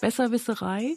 Besserwisserei 0.00 0.96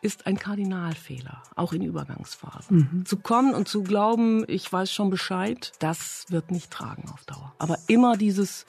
ist 0.00 0.26
ein 0.26 0.38
Kardinalfehler, 0.38 1.42
auch 1.56 1.72
in 1.72 1.82
Übergangsphasen. 1.82 2.76
Mhm. 2.76 3.06
Zu 3.06 3.16
kommen 3.18 3.54
und 3.54 3.68
zu 3.68 3.82
glauben, 3.82 4.44
ich 4.48 4.70
weiß 4.70 4.92
schon 4.92 5.10
Bescheid, 5.10 5.72
das 5.78 6.26
wird 6.28 6.50
nicht 6.50 6.70
tragen 6.70 7.08
auf 7.10 7.24
Dauer. 7.24 7.54
Aber 7.58 7.78
immer 7.86 8.16
dieses, 8.16 8.66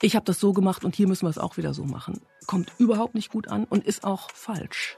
ich 0.00 0.16
habe 0.16 0.24
das 0.24 0.40
so 0.40 0.52
gemacht 0.52 0.84
und 0.84 0.96
hier 0.96 1.08
müssen 1.08 1.26
wir 1.26 1.30
es 1.30 1.38
auch 1.38 1.58
wieder 1.58 1.74
so 1.74 1.84
machen, 1.84 2.20
kommt 2.46 2.72
überhaupt 2.78 3.14
nicht 3.14 3.30
gut 3.30 3.48
an 3.48 3.64
und 3.64 3.84
ist 3.84 4.04
auch 4.04 4.30
falsch. 4.30 4.96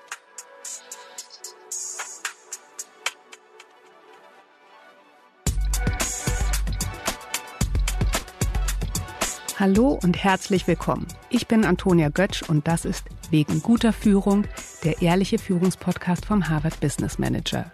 Hallo 9.61 9.99
und 10.05 10.23
herzlich 10.23 10.69
willkommen. 10.69 11.09
Ich 11.31 11.49
bin 11.49 11.65
Antonia 11.65 12.11
Götsch 12.11 12.49
und 12.49 12.69
das 12.69 12.85
ist 12.85 13.07
Wegen 13.31 13.61
guter 13.61 13.93
Führung, 13.93 14.45
der 14.85 15.03
ehrliche 15.03 15.37
Führungspodcast 15.37 16.27
vom 16.27 16.49
Harvard 16.49 16.79
Business 16.79 17.19
Manager. 17.19 17.69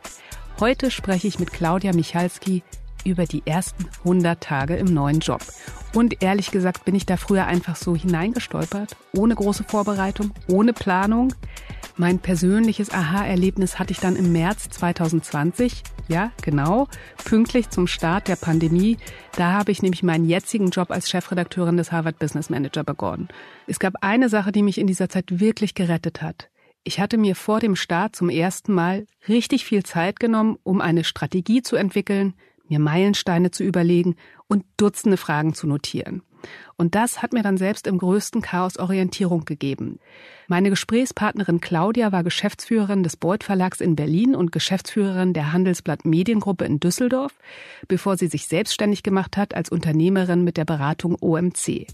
Heute 0.60 0.90
spreche 0.90 1.28
ich 1.28 1.38
mit 1.38 1.52
Claudia 1.52 1.92
Michalski 1.92 2.62
über 3.04 3.26
die 3.26 3.42
ersten 3.46 3.86
100 3.98 4.40
Tage 4.40 4.76
im 4.76 4.86
neuen 4.86 5.20
Job. 5.20 5.42
Und 5.94 6.22
ehrlich 6.22 6.50
gesagt 6.50 6.84
bin 6.84 6.94
ich 6.94 7.06
da 7.06 7.16
früher 7.16 7.46
einfach 7.46 7.76
so 7.76 7.94
hineingestolpert, 7.94 8.96
ohne 9.12 9.34
große 9.34 9.64
Vorbereitung, 9.64 10.32
ohne 10.48 10.72
Planung. 10.72 11.32
Mein 11.96 12.18
persönliches 12.18 12.90
Aha-Erlebnis 12.90 13.78
hatte 13.78 13.92
ich 13.92 14.00
dann 14.00 14.16
im 14.16 14.32
März 14.32 14.68
2020. 14.70 15.84
Ja, 16.08 16.32
genau. 16.42 16.88
Pünktlich 17.24 17.70
zum 17.70 17.86
Start 17.86 18.26
der 18.26 18.34
Pandemie. 18.36 18.98
Da 19.36 19.52
habe 19.52 19.70
ich 19.70 19.82
nämlich 19.82 20.02
meinen 20.02 20.28
jetzigen 20.28 20.70
Job 20.70 20.90
als 20.90 21.08
Chefredakteurin 21.08 21.76
des 21.76 21.92
Harvard 21.92 22.18
Business 22.18 22.50
Manager 22.50 22.82
begonnen. 22.82 23.28
Es 23.68 23.78
gab 23.78 23.94
eine 24.00 24.28
Sache, 24.28 24.50
die 24.50 24.62
mich 24.62 24.78
in 24.78 24.88
dieser 24.88 25.08
Zeit 25.08 25.38
wirklich 25.40 25.74
gerettet 25.74 26.20
hat. 26.20 26.50
Ich 26.82 27.00
hatte 27.00 27.16
mir 27.16 27.36
vor 27.36 27.60
dem 27.60 27.76
Start 27.76 28.16
zum 28.16 28.28
ersten 28.28 28.74
Mal 28.74 29.06
richtig 29.28 29.64
viel 29.64 29.84
Zeit 29.84 30.20
genommen, 30.20 30.58
um 30.64 30.80
eine 30.80 31.04
Strategie 31.04 31.62
zu 31.62 31.76
entwickeln, 31.76 32.34
mir 32.68 32.78
Meilensteine 32.78 33.50
zu 33.50 33.64
überlegen 33.64 34.16
und 34.48 34.64
Dutzende 34.76 35.16
Fragen 35.16 35.54
zu 35.54 35.66
notieren. 35.66 36.22
Und 36.76 36.94
das 36.94 37.22
hat 37.22 37.32
mir 37.32 37.42
dann 37.42 37.56
selbst 37.56 37.86
im 37.86 37.98
größten 37.98 38.42
Chaos 38.42 38.78
Orientierung 38.78 39.44
gegeben. 39.44 39.98
Meine 40.48 40.70
Gesprächspartnerin 40.70 41.60
Claudia 41.60 42.12
war 42.12 42.22
Geschäftsführerin 42.22 43.02
des 43.02 43.16
Beuth 43.16 43.44
Verlags 43.44 43.80
in 43.80 43.96
Berlin 43.96 44.34
und 44.34 44.52
Geschäftsführerin 44.52 45.32
der 45.32 45.52
Handelsblatt 45.52 46.04
Mediengruppe 46.04 46.64
in 46.64 46.80
Düsseldorf, 46.80 47.32
bevor 47.88 48.16
sie 48.16 48.26
sich 48.26 48.46
selbstständig 48.46 49.02
gemacht 49.02 49.36
hat 49.36 49.54
als 49.54 49.70
Unternehmerin 49.70 50.44
mit 50.44 50.56
der 50.56 50.64
Beratung 50.64 51.16
OMC. 51.20 51.86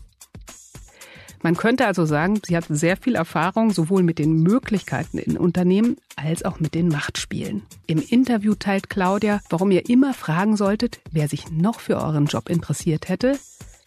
Man 1.43 1.57
könnte 1.57 1.87
also 1.87 2.05
sagen, 2.05 2.41
sie 2.45 2.57
hat 2.57 2.67
sehr 2.69 2.97
viel 2.97 3.15
Erfahrung 3.15 3.71
sowohl 3.73 4.03
mit 4.03 4.19
den 4.19 4.43
Möglichkeiten 4.43 5.17
in 5.17 5.39
Unternehmen 5.39 5.97
als 6.17 6.45
auch 6.45 6.61
mit 6.61 6.75
den 6.75 6.89
Machtspielen. 6.89 7.63
Im 7.87 7.99
Interview 7.99 8.55
teilt 8.55 8.91
Claudia, 8.91 9.41
warum 9.49 9.71
ihr 9.71 9.89
immer 9.89 10.13
fragen 10.13 10.57
solltet, 10.57 11.01
wer 11.11 11.29
sich 11.29 11.51
noch 11.51 11.81
für 11.81 11.97
euren 11.97 12.27
Job 12.27 12.51
interessiert 12.51 13.09
hätte, 13.09 13.39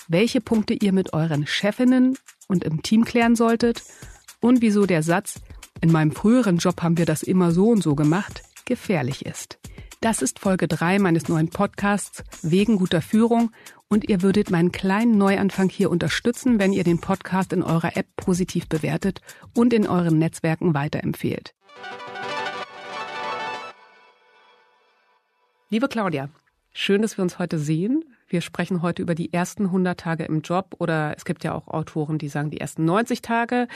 welche 0.08 0.42
Punkte 0.42 0.74
ihr 0.74 0.94
mit 0.94 1.14
euren 1.14 1.46
Chefinnen 1.46 2.18
und 2.48 2.64
im 2.64 2.82
Team 2.82 3.06
klären 3.06 3.36
solltet 3.36 3.84
und 4.40 4.62
wieso 4.62 4.86
der 4.86 5.04
Satz, 5.04 5.40
in 5.80 5.92
meinem 5.92 6.12
früheren 6.12 6.58
Job 6.58 6.82
haben 6.82 6.98
wir 6.98 7.06
das 7.06 7.24
immer 7.24 7.52
so 7.52 7.70
und 7.70 7.84
so 7.84 7.94
gemacht, 7.94 8.42
gefährlich 8.66 9.26
ist. 9.26 9.60
Das 10.02 10.22
ist 10.22 10.40
Folge 10.40 10.68
3 10.68 11.00
meines 11.00 11.30
neuen 11.30 11.50
Podcasts 11.50 12.24
Wegen 12.42 12.78
guter 12.78 13.02
Führung 13.02 13.52
und 13.94 14.10
ihr 14.10 14.24
würdet 14.24 14.50
meinen 14.50 14.72
kleinen 14.72 15.20
Neuanfang 15.20 15.70
hier 15.70 15.92
unterstützen, 15.92 16.58
wenn 16.58 16.74
ihr 16.74 16.84
den 16.84 17.00
Podcast 17.00 17.54
in 17.54 17.62
eurer 17.62 17.96
App 17.96 18.08
positiv 18.16 18.68
bewertet 18.68 19.22
und 19.56 19.72
in 19.72 19.86
euren 19.86 20.18
Netzwerken 20.18 20.74
weiterempfehlt. 20.74 21.54
Liebe 25.70 25.88
Claudia, 25.88 26.30
schön, 26.72 27.04
dass 27.04 27.18
wir 27.18 27.22
uns 27.22 27.38
heute 27.38 27.60
sehen. 27.60 28.04
Wir 28.28 28.42
sprechen 28.42 28.82
heute 28.82 29.04
über 29.04 29.14
die 29.14 29.32
ersten 29.32 29.66
100 29.66 30.00
Tage 30.00 30.24
im 30.24 30.42
Job 30.42 30.76
oder 30.80 31.14
es 31.16 31.24
gibt 31.24 31.44
ja 31.44 31.54
auch 31.54 31.68
Autoren, 31.68 32.18
die 32.18 32.30
sagen 32.30 32.50
die 32.50 32.60
ersten 32.60 32.86
90 32.86 33.22
Tage. 33.22 33.68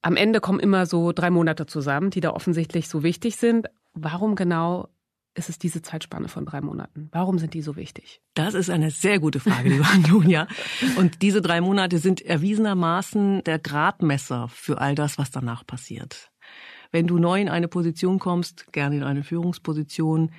Am 0.00 0.16
Ende 0.16 0.40
kommen 0.40 0.60
immer 0.60 0.86
so 0.86 1.12
drei 1.12 1.28
Monate 1.28 1.66
zusammen, 1.66 2.08
die 2.08 2.20
da 2.20 2.30
offensichtlich 2.30 2.88
so 2.88 3.02
wichtig 3.02 3.36
sind. 3.36 3.66
Warum 3.92 4.36
genau 4.36 4.88
ist 5.36 5.48
es 5.48 5.58
diese 5.58 5.82
Zeitspanne 5.82 6.28
von 6.28 6.46
drei 6.46 6.60
Monaten? 6.60 7.08
Warum 7.12 7.38
sind 7.38 7.54
die 7.54 7.62
so 7.62 7.76
wichtig? 7.76 8.20
Das 8.34 8.54
ist 8.54 8.70
eine 8.70 8.90
sehr 8.90 9.20
gute 9.20 9.38
Frage, 9.40 9.68
liebe 9.68 9.84
Antonia. 9.92 10.48
Und 10.96 11.22
diese 11.22 11.42
drei 11.42 11.60
Monate 11.60 11.98
sind 11.98 12.22
erwiesenermaßen 12.22 13.44
der 13.44 13.58
Gradmesser 13.58 14.48
für 14.48 14.80
all 14.80 14.94
das, 14.94 15.18
was 15.18 15.30
danach 15.30 15.66
passiert. 15.66 16.30
Wenn 16.90 17.06
du 17.06 17.18
neu 17.18 17.40
in 17.40 17.48
eine 17.48 17.68
Position 17.68 18.18
kommst, 18.18 18.72
gerne 18.72 18.96
in 18.96 19.02
eine 19.02 19.22
Führungsposition, 19.22 20.30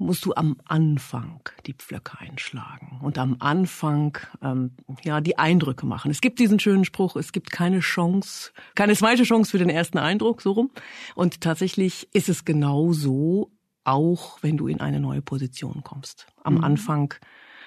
musst 0.00 0.24
du 0.24 0.32
am 0.34 0.56
Anfang 0.64 1.42
die 1.66 1.74
Pflöcke 1.74 2.18
einschlagen 2.18 3.00
und 3.02 3.18
am 3.18 3.36
Anfang 3.38 4.16
ähm, 4.42 4.76
ja 5.02 5.20
die 5.20 5.36
Eindrücke 5.36 5.84
machen. 5.84 6.10
Es 6.10 6.22
gibt 6.22 6.38
diesen 6.38 6.58
schönen 6.58 6.84
Spruch: 6.84 7.16
Es 7.16 7.32
gibt 7.32 7.50
keine 7.50 7.80
Chance, 7.80 8.52
keine 8.74 8.96
zweite 8.96 9.24
Chance 9.24 9.50
für 9.50 9.58
den 9.58 9.68
ersten 9.68 9.98
Eindruck, 9.98 10.40
so 10.40 10.52
rum. 10.52 10.70
Und 11.14 11.42
tatsächlich 11.42 12.08
ist 12.14 12.30
es 12.30 12.46
genau 12.46 12.92
so, 12.92 13.52
auch 13.84 14.42
wenn 14.42 14.56
du 14.56 14.68
in 14.68 14.80
eine 14.80 15.00
neue 15.00 15.22
Position 15.22 15.82
kommst. 15.82 16.26
Am 16.42 16.56
mhm. 16.56 16.64
Anfang 16.64 17.14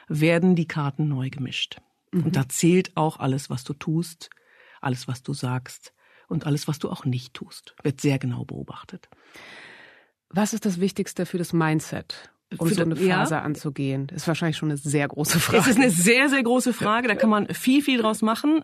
werden 0.07 0.55
die 0.55 0.67
Karten 0.67 1.07
neu 1.07 1.29
gemischt. 1.29 1.77
Mhm. 2.11 2.25
Und 2.25 2.35
da 2.35 2.47
zählt 2.47 2.95
auch 2.95 3.19
alles, 3.19 3.49
was 3.49 3.63
du 3.63 3.73
tust, 3.73 4.29
alles, 4.81 5.07
was 5.07 5.23
du 5.23 5.33
sagst 5.33 5.93
und 6.27 6.45
alles, 6.45 6.67
was 6.67 6.79
du 6.79 6.89
auch 6.89 7.05
nicht 7.05 7.33
tust, 7.33 7.75
wird 7.83 8.01
sehr 8.01 8.19
genau 8.19 8.45
beobachtet. 8.45 9.09
Was 10.29 10.53
ist 10.53 10.65
das 10.65 10.79
Wichtigste 10.79 11.25
für 11.25 11.37
das 11.37 11.53
Mindset? 11.53 12.29
um 12.57 12.67
für 12.67 12.75
so 12.75 12.81
eine 12.81 12.95
Phase 12.95 13.35
ja. 13.35 13.41
anzugehen? 13.41 14.07
Das 14.07 14.23
ist 14.23 14.27
wahrscheinlich 14.27 14.57
schon 14.57 14.69
eine 14.69 14.77
sehr 14.77 15.07
große 15.07 15.39
Frage. 15.39 15.59
Es 15.59 15.67
ist 15.67 15.77
eine 15.77 15.89
sehr, 15.89 16.29
sehr 16.29 16.43
große 16.43 16.73
Frage. 16.73 17.07
Da 17.07 17.15
kann 17.15 17.29
man 17.29 17.47
viel, 17.47 17.81
viel 17.81 18.01
draus 18.01 18.21
machen. 18.21 18.63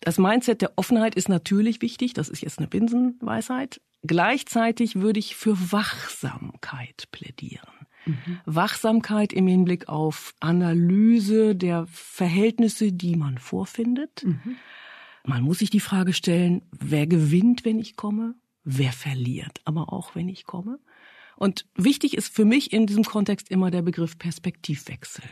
Das 0.00 0.18
Mindset 0.18 0.60
der 0.62 0.72
Offenheit 0.76 1.14
ist 1.14 1.28
natürlich 1.28 1.80
wichtig. 1.80 2.12
Das 2.12 2.28
ist 2.28 2.42
jetzt 2.42 2.58
eine 2.58 2.68
Binsenweisheit. 2.68 3.80
Gleichzeitig 4.06 4.96
würde 4.96 5.18
ich 5.18 5.36
für 5.36 5.72
Wachsamkeit 5.72 7.08
plädieren. 7.12 7.68
Mhm. 8.06 8.38
Wachsamkeit 8.44 9.32
im 9.32 9.46
Hinblick 9.46 9.88
auf 9.88 10.34
Analyse 10.40 11.56
der 11.56 11.86
Verhältnisse, 11.88 12.92
die 12.92 13.16
man 13.16 13.38
vorfindet. 13.38 14.24
Mhm. 14.24 14.56
Man 15.24 15.42
muss 15.42 15.58
sich 15.58 15.70
die 15.70 15.80
Frage 15.80 16.12
stellen, 16.12 16.62
wer 16.70 17.06
gewinnt, 17.06 17.64
wenn 17.64 17.78
ich 17.78 17.96
komme? 17.96 18.34
Wer 18.62 18.92
verliert 18.92 19.60
aber 19.64 19.92
auch, 19.92 20.14
wenn 20.14 20.28
ich 20.28 20.44
komme? 20.44 20.78
Und 21.36 21.66
wichtig 21.74 22.16
ist 22.16 22.34
für 22.34 22.44
mich 22.44 22.72
in 22.72 22.86
diesem 22.86 23.04
Kontext 23.04 23.50
immer 23.50 23.70
der 23.70 23.82
Begriff 23.82 24.18
Perspektivwechsel. 24.18 25.24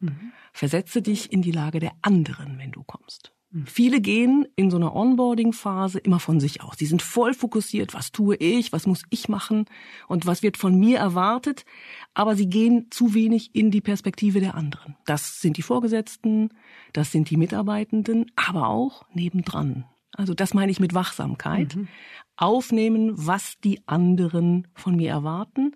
Mhm. 0.00 0.32
Versetze 0.52 1.02
dich 1.02 1.32
in 1.32 1.42
die 1.42 1.52
Lage 1.52 1.78
der 1.78 1.92
anderen, 2.02 2.58
wenn 2.58 2.72
du 2.72 2.82
kommst. 2.82 3.32
Viele 3.66 4.00
gehen 4.00 4.46
in 4.56 4.70
so 4.70 4.78
einer 4.78 4.94
Onboarding-Phase 4.94 5.98
immer 5.98 6.20
von 6.20 6.40
sich 6.40 6.62
aus. 6.62 6.76
Sie 6.78 6.86
sind 6.86 7.02
voll 7.02 7.34
fokussiert, 7.34 7.92
was 7.92 8.10
tue 8.10 8.36
ich, 8.36 8.72
was 8.72 8.86
muss 8.86 9.02
ich 9.10 9.28
machen 9.28 9.66
und 10.08 10.26
was 10.26 10.42
wird 10.42 10.56
von 10.56 10.78
mir 10.78 10.98
erwartet, 10.98 11.66
aber 12.14 12.34
sie 12.34 12.48
gehen 12.48 12.86
zu 12.90 13.12
wenig 13.12 13.54
in 13.54 13.70
die 13.70 13.82
Perspektive 13.82 14.40
der 14.40 14.54
anderen. 14.54 14.96
Das 15.04 15.42
sind 15.42 15.58
die 15.58 15.62
Vorgesetzten, 15.62 16.48
das 16.94 17.12
sind 17.12 17.28
die 17.28 17.36
Mitarbeitenden, 17.36 18.32
aber 18.36 18.68
auch 18.68 19.04
nebendran. 19.12 19.84
Also 20.16 20.32
das 20.32 20.54
meine 20.54 20.72
ich 20.72 20.80
mit 20.80 20.94
Wachsamkeit. 20.94 21.76
Mhm. 21.76 21.88
Aufnehmen, 22.36 23.12
was 23.14 23.60
die 23.60 23.86
anderen 23.86 24.68
von 24.74 24.96
mir 24.96 25.10
erwarten 25.10 25.72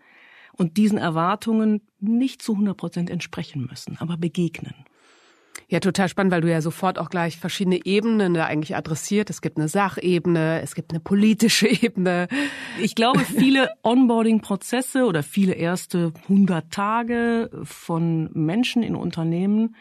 und 0.52 0.78
diesen 0.78 0.96
Erwartungen 0.96 1.82
nicht 2.00 2.40
zu 2.40 2.52
100 2.52 2.76
Prozent 2.76 3.10
entsprechen 3.10 3.66
müssen, 3.68 3.98
aber 3.98 4.16
begegnen. 4.16 4.74
Ja, 5.68 5.80
total 5.80 6.08
spannend, 6.08 6.32
weil 6.32 6.42
du 6.42 6.50
ja 6.50 6.60
sofort 6.60 6.96
auch 6.98 7.10
gleich 7.10 7.38
verschiedene 7.38 7.84
Ebenen 7.84 8.34
da 8.34 8.44
eigentlich 8.44 8.76
adressiert. 8.76 9.30
Es 9.30 9.40
gibt 9.40 9.58
eine 9.58 9.68
Sachebene, 9.68 10.60
es 10.62 10.76
gibt 10.76 10.92
eine 10.92 11.00
politische 11.00 11.66
Ebene. 11.82 12.28
Ich 12.80 12.94
glaube, 12.94 13.20
viele 13.20 13.70
Onboarding-Prozesse 13.82 15.06
oder 15.06 15.24
viele 15.24 15.54
erste 15.54 16.12
100 16.24 16.70
Tage 16.70 17.50
von 17.64 18.30
Menschen 18.32 18.84
in 18.84 18.94
Unternehmen 18.94 19.74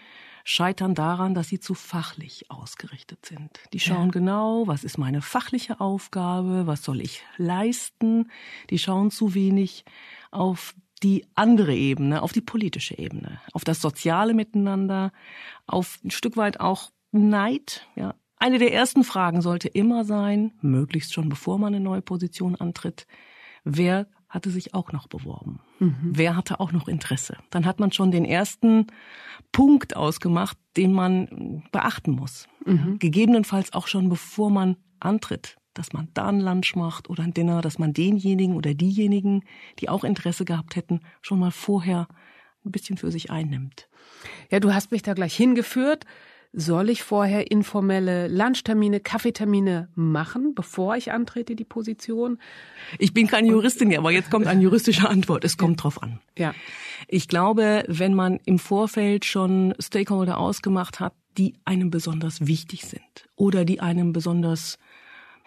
scheitern 0.44 0.96
daran, 0.96 1.34
dass 1.34 1.50
sie 1.50 1.60
zu 1.60 1.74
fachlich 1.74 2.50
ausgerichtet 2.50 3.26
sind. 3.26 3.60
Die 3.74 3.80
schauen 3.80 4.08
ja. 4.08 4.12
genau, 4.12 4.68
was 4.68 4.84
ist 4.84 4.98
meine 4.98 5.22
fachliche 5.22 5.80
Aufgabe, 5.80 6.68
was 6.68 6.84
soll 6.84 7.02
ich 7.02 7.24
leisten. 7.38 8.32
Die 8.70 8.80
schauen 8.80 9.12
zu 9.12 9.34
wenig 9.34 9.86
auf 10.32 10.76
die 11.04 11.26
andere 11.36 11.76
Ebene, 11.76 12.22
auf 12.22 12.32
die 12.32 12.42
politische 12.42 12.98
Ebene, 12.98 13.40
auf 13.54 13.64
das 13.64 13.82
soziale 13.82 14.34
Miteinander, 14.34 15.12
auf 15.68 16.00
ein 16.04 16.12
Stück 16.12 16.38
weit 16.38 16.60
auch 16.60 16.92
Neid. 17.12 17.88
Ja. 17.96 18.16
Eine 18.38 18.60
der 18.60 18.74
ersten 18.74 19.04
Fragen 19.04 19.42
sollte 19.42 19.68
immer 19.68 20.06
sein, 20.06 20.54
möglichst 20.62 21.14
schon 21.14 21.30
bevor 21.30 21.58
man 21.58 21.74
eine 21.74 21.84
neue 21.84 22.02
Position 22.02 22.56
antritt, 22.56 23.08
wer 23.64 24.08
hatte 24.28 24.50
sich 24.50 24.74
auch 24.74 24.92
noch 24.92 25.08
beworben? 25.08 25.62
Mhm. 25.80 26.12
Wer 26.12 26.36
hatte 26.36 26.60
auch 26.60 26.72
noch 26.72 26.88
Interesse? 26.88 27.38
Dann 27.52 27.66
hat 27.66 27.80
man 27.80 27.92
schon 27.92 28.12
den 28.12 28.26
ersten 28.26 28.88
Punkt 29.52 29.96
ausgemacht, 29.96 30.58
den 30.76 30.92
man 30.92 31.64
beachten 31.72 32.12
muss. 32.12 32.48
Mhm. 32.66 33.00
Gegebenenfalls 33.00 33.72
auch 33.74 33.88
schon 33.88 34.10
bevor 34.10 34.50
man 34.50 34.76
antritt. 35.00 35.56
Dass 35.76 35.94
man 35.94 36.08
da 36.14 36.28
ein 36.28 36.40
Lunch 36.40 36.76
macht 36.76 37.10
oder 37.10 37.24
ein 37.24 37.34
Dinner, 37.34 37.62
dass 37.62 37.78
man 37.78 37.94
denjenigen 37.94 38.56
oder 38.56 38.74
diejenigen, 38.74 39.44
die 39.80 39.90
auch 39.90 40.04
Interesse 40.04 40.46
gehabt 40.46 40.76
hätten, 40.76 41.02
schon 41.22 41.40
mal 41.40 41.52
vorher 41.52 42.08
ein 42.66 42.72
bisschen 42.72 42.98
für 42.98 43.12
sich 43.12 43.30
einnimmt. 43.30 43.88
Ja, 44.50 44.60
du 44.60 44.74
hast 44.74 44.92
mich 44.92 45.04
da 45.04 45.14
gleich 45.14 45.36
hingeführt. 45.36 46.06
Soll 46.58 46.90
ich 46.90 47.04
vorher 47.04 47.52
informelle 47.52 48.30
Lunchtermine, 48.30 49.02
Kaffeetermine 49.02 49.90
machen, 49.94 50.56
bevor 50.56 50.96
ich 50.96 51.12
antrete, 51.12 51.54
die 51.54 51.66
Position? 51.66 52.40
Ich 52.98 53.14
bin 53.14 53.28
keine 53.28 53.50
Juristin, 53.50 53.96
aber 53.98 54.12
jetzt 54.12 54.32
kommt 54.32 54.48
eine 54.48 54.62
juristische 54.62 55.10
Antwort. 55.10 55.44
Es 55.44 55.58
kommt 55.58 55.84
drauf 55.84 56.02
an. 56.02 56.22
Ja. 56.38 56.56
Ich 57.10 57.28
glaube, 57.28 57.84
wenn 57.90 58.14
man 58.14 58.40
im 58.46 58.58
Vorfeld 58.58 59.26
schon 59.26 59.74
Stakeholder 59.80 60.38
ausgemacht 60.38 61.02
hat, 61.02 61.14
die 61.38 61.56
einem 61.66 61.90
besonders 61.90 62.48
wichtig 62.48 62.86
sind 62.86 63.28
oder 63.36 63.66
die 63.66 63.82
einem 63.82 64.14
besonders 64.14 64.78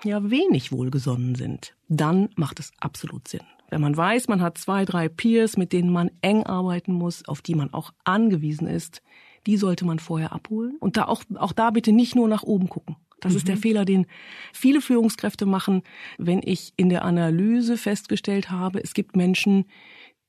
ja 0.04 0.30
wenig 0.30 0.72
wohlgesonnen 0.72 1.34
sind, 1.34 1.74
dann 1.88 2.30
macht 2.36 2.60
es 2.60 2.72
absolut 2.80 3.28
Sinn. 3.28 3.42
Wenn 3.70 3.80
man 3.80 3.96
weiß, 3.96 4.28
man 4.28 4.40
hat 4.40 4.56
zwei, 4.58 4.84
drei 4.84 5.08
Peers, 5.08 5.56
mit 5.56 5.72
denen 5.72 5.90
man 5.90 6.10
eng 6.22 6.44
arbeiten 6.44 6.92
muss, 6.92 7.26
auf 7.28 7.42
die 7.42 7.54
man 7.54 7.72
auch 7.74 7.92
angewiesen 8.04 8.66
ist, 8.66 9.02
die 9.46 9.56
sollte 9.56 9.84
man 9.84 9.98
vorher 9.98 10.32
abholen. 10.32 10.76
Und 10.80 10.96
da 10.96 11.04
auch, 11.04 11.22
auch 11.34 11.52
da 11.52 11.70
bitte 11.70 11.92
nicht 11.92 12.14
nur 12.14 12.28
nach 12.28 12.42
oben 12.42 12.68
gucken. 12.68 12.96
Das 13.20 13.32
mhm. 13.32 13.38
ist 13.38 13.48
der 13.48 13.56
mhm. 13.56 13.60
Fehler, 13.60 13.84
den 13.84 14.06
viele 14.52 14.80
Führungskräfte 14.80 15.44
machen, 15.44 15.82
wenn 16.18 16.40
ich 16.42 16.72
in 16.76 16.88
der 16.88 17.04
Analyse 17.04 17.76
festgestellt 17.76 18.50
habe, 18.50 18.82
es 18.82 18.94
gibt 18.94 19.16
Menschen, 19.16 19.66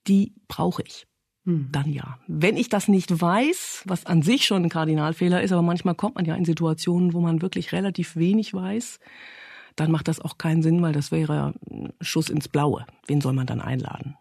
die 0.08 0.34
brauche 0.48 0.84
ich. 0.84 1.08
Mhm. 1.46 1.70
Dann 1.72 1.92
ja. 1.92 2.20
Wenn 2.28 2.58
ich 2.58 2.70
das 2.70 2.88
nicht 2.88 3.22
weiß, 3.22 3.84
was 3.86 4.06
an 4.06 4.22
sich 4.22 4.46
schon 4.46 4.64
ein 4.64 4.70
Kardinalfehler 4.70 5.42
ist, 5.42 5.52
aber 5.52 5.62
manchmal 5.62 5.96
kommt 5.96 6.16
man 6.16 6.26
ja 6.26 6.36
in 6.36 6.46
Situationen, 6.46 7.14
wo 7.14 7.22
man 7.22 7.42
wirklich 7.42 7.72
relativ 7.72 8.16
wenig 8.16 8.54
weiß, 8.54 9.00
dann 9.76 9.92
macht 9.92 10.08
das 10.08 10.20
auch 10.20 10.38
keinen 10.38 10.62
Sinn, 10.62 10.82
weil 10.82 10.94
das 10.94 11.12
wäre 11.12 11.54
Schuss 12.02 12.30
ins 12.30 12.48
Blaue. 12.48 12.86
Wen 13.08 13.22
soll 13.22 13.34
man 13.34 13.48
dann 13.48 13.62
einladen? 13.62 14.16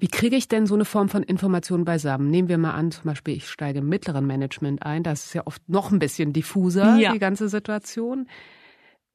Wie 0.00 0.08
kriege 0.08 0.36
ich 0.36 0.48
denn 0.48 0.66
so 0.66 0.74
eine 0.74 0.86
Form 0.86 1.10
von 1.10 1.22
Information 1.22 1.84
beisammen? 1.84 2.30
Nehmen 2.30 2.48
wir 2.48 2.56
mal 2.56 2.72
an, 2.72 2.90
zum 2.90 3.04
Beispiel, 3.04 3.36
ich 3.36 3.48
steige 3.48 3.80
im 3.80 3.88
mittleren 3.88 4.26
Management 4.26 4.82
ein. 4.82 5.02
Das 5.02 5.26
ist 5.26 5.34
ja 5.34 5.46
oft 5.46 5.68
noch 5.68 5.92
ein 5.92 5.98
bisschen 5.98 6.32
diffuser, 6.32 6.96
ja. 6.96 7.12
die 7.12 7.18
ganze 7.18 7.50
Situation. 7.50 8.26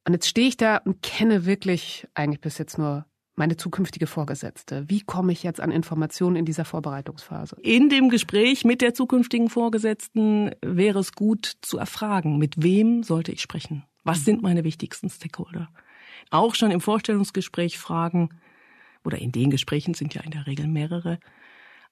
Und 0.06 0.14
jetzt 0.14 0.28
stehe 0.28 0.48
ich 0.48 0.58
da 0.58 0.78
und 0.78 1.02
kenne 1.02 1.48
wirklich 1.48 2.08
eigentlich 2.14 2.40
bis 2.40 2.60
jetzt 2.60 2.78
nur 2.78 3.06
meine 3.36 3.58
zukünftige 3.58 4.06
Vorgesetzte. 4.06 4.86
Wie 4.88 5.02
komme 5.02 5.32
ich 5.32 5.42
jetzt 5.42 5.60
an 5.60 5.72
Informationen 5.72 6.36
in 6.36 6.46
dieser 6.46 6.66
Vorbereitungsphase? 6.66 7.58
In 7.62 7.90
dem 7.90 8.10
Gespräch 8.10 8.64
mit 8.64 8.82
der 8.82 8.94
zukünftigen 8.94 9.50
Vorgesetzten 9.50 10.52
wäre 10.62 11.00
es 11.00 11.14
gut 11.14 11.54
zu 11.62 11.80
erfragen, 11.80 12.38
mit 12.38 12.62
wem 12.62 13.02
sollte 13.02 13.32
ich 13.32 13.42
sprechen? 13.42 13.84
Was 14.06 14.24
sind 14.24 14.42
meine 14.42 14.64
wichtigsten 14.64 15.10
Stakeholder? 15.10 15.70
Auch 16.30 16.56
schon 16.56 16.72
im 16.72 16.80
Vorstellungsgespräch 16.80 17.78
fragen, 17.78 18.30
oder 19.04 19.20
in 19.20 19.32
den 19.32 19.50
Gesprächen 19.50 19.94
sind 19.94 20.14
ja 20.14 20.22
in 20.22 20.32
der 20.32 20.48
Regel 20.48 20.68
mehrere, 20.68 21.20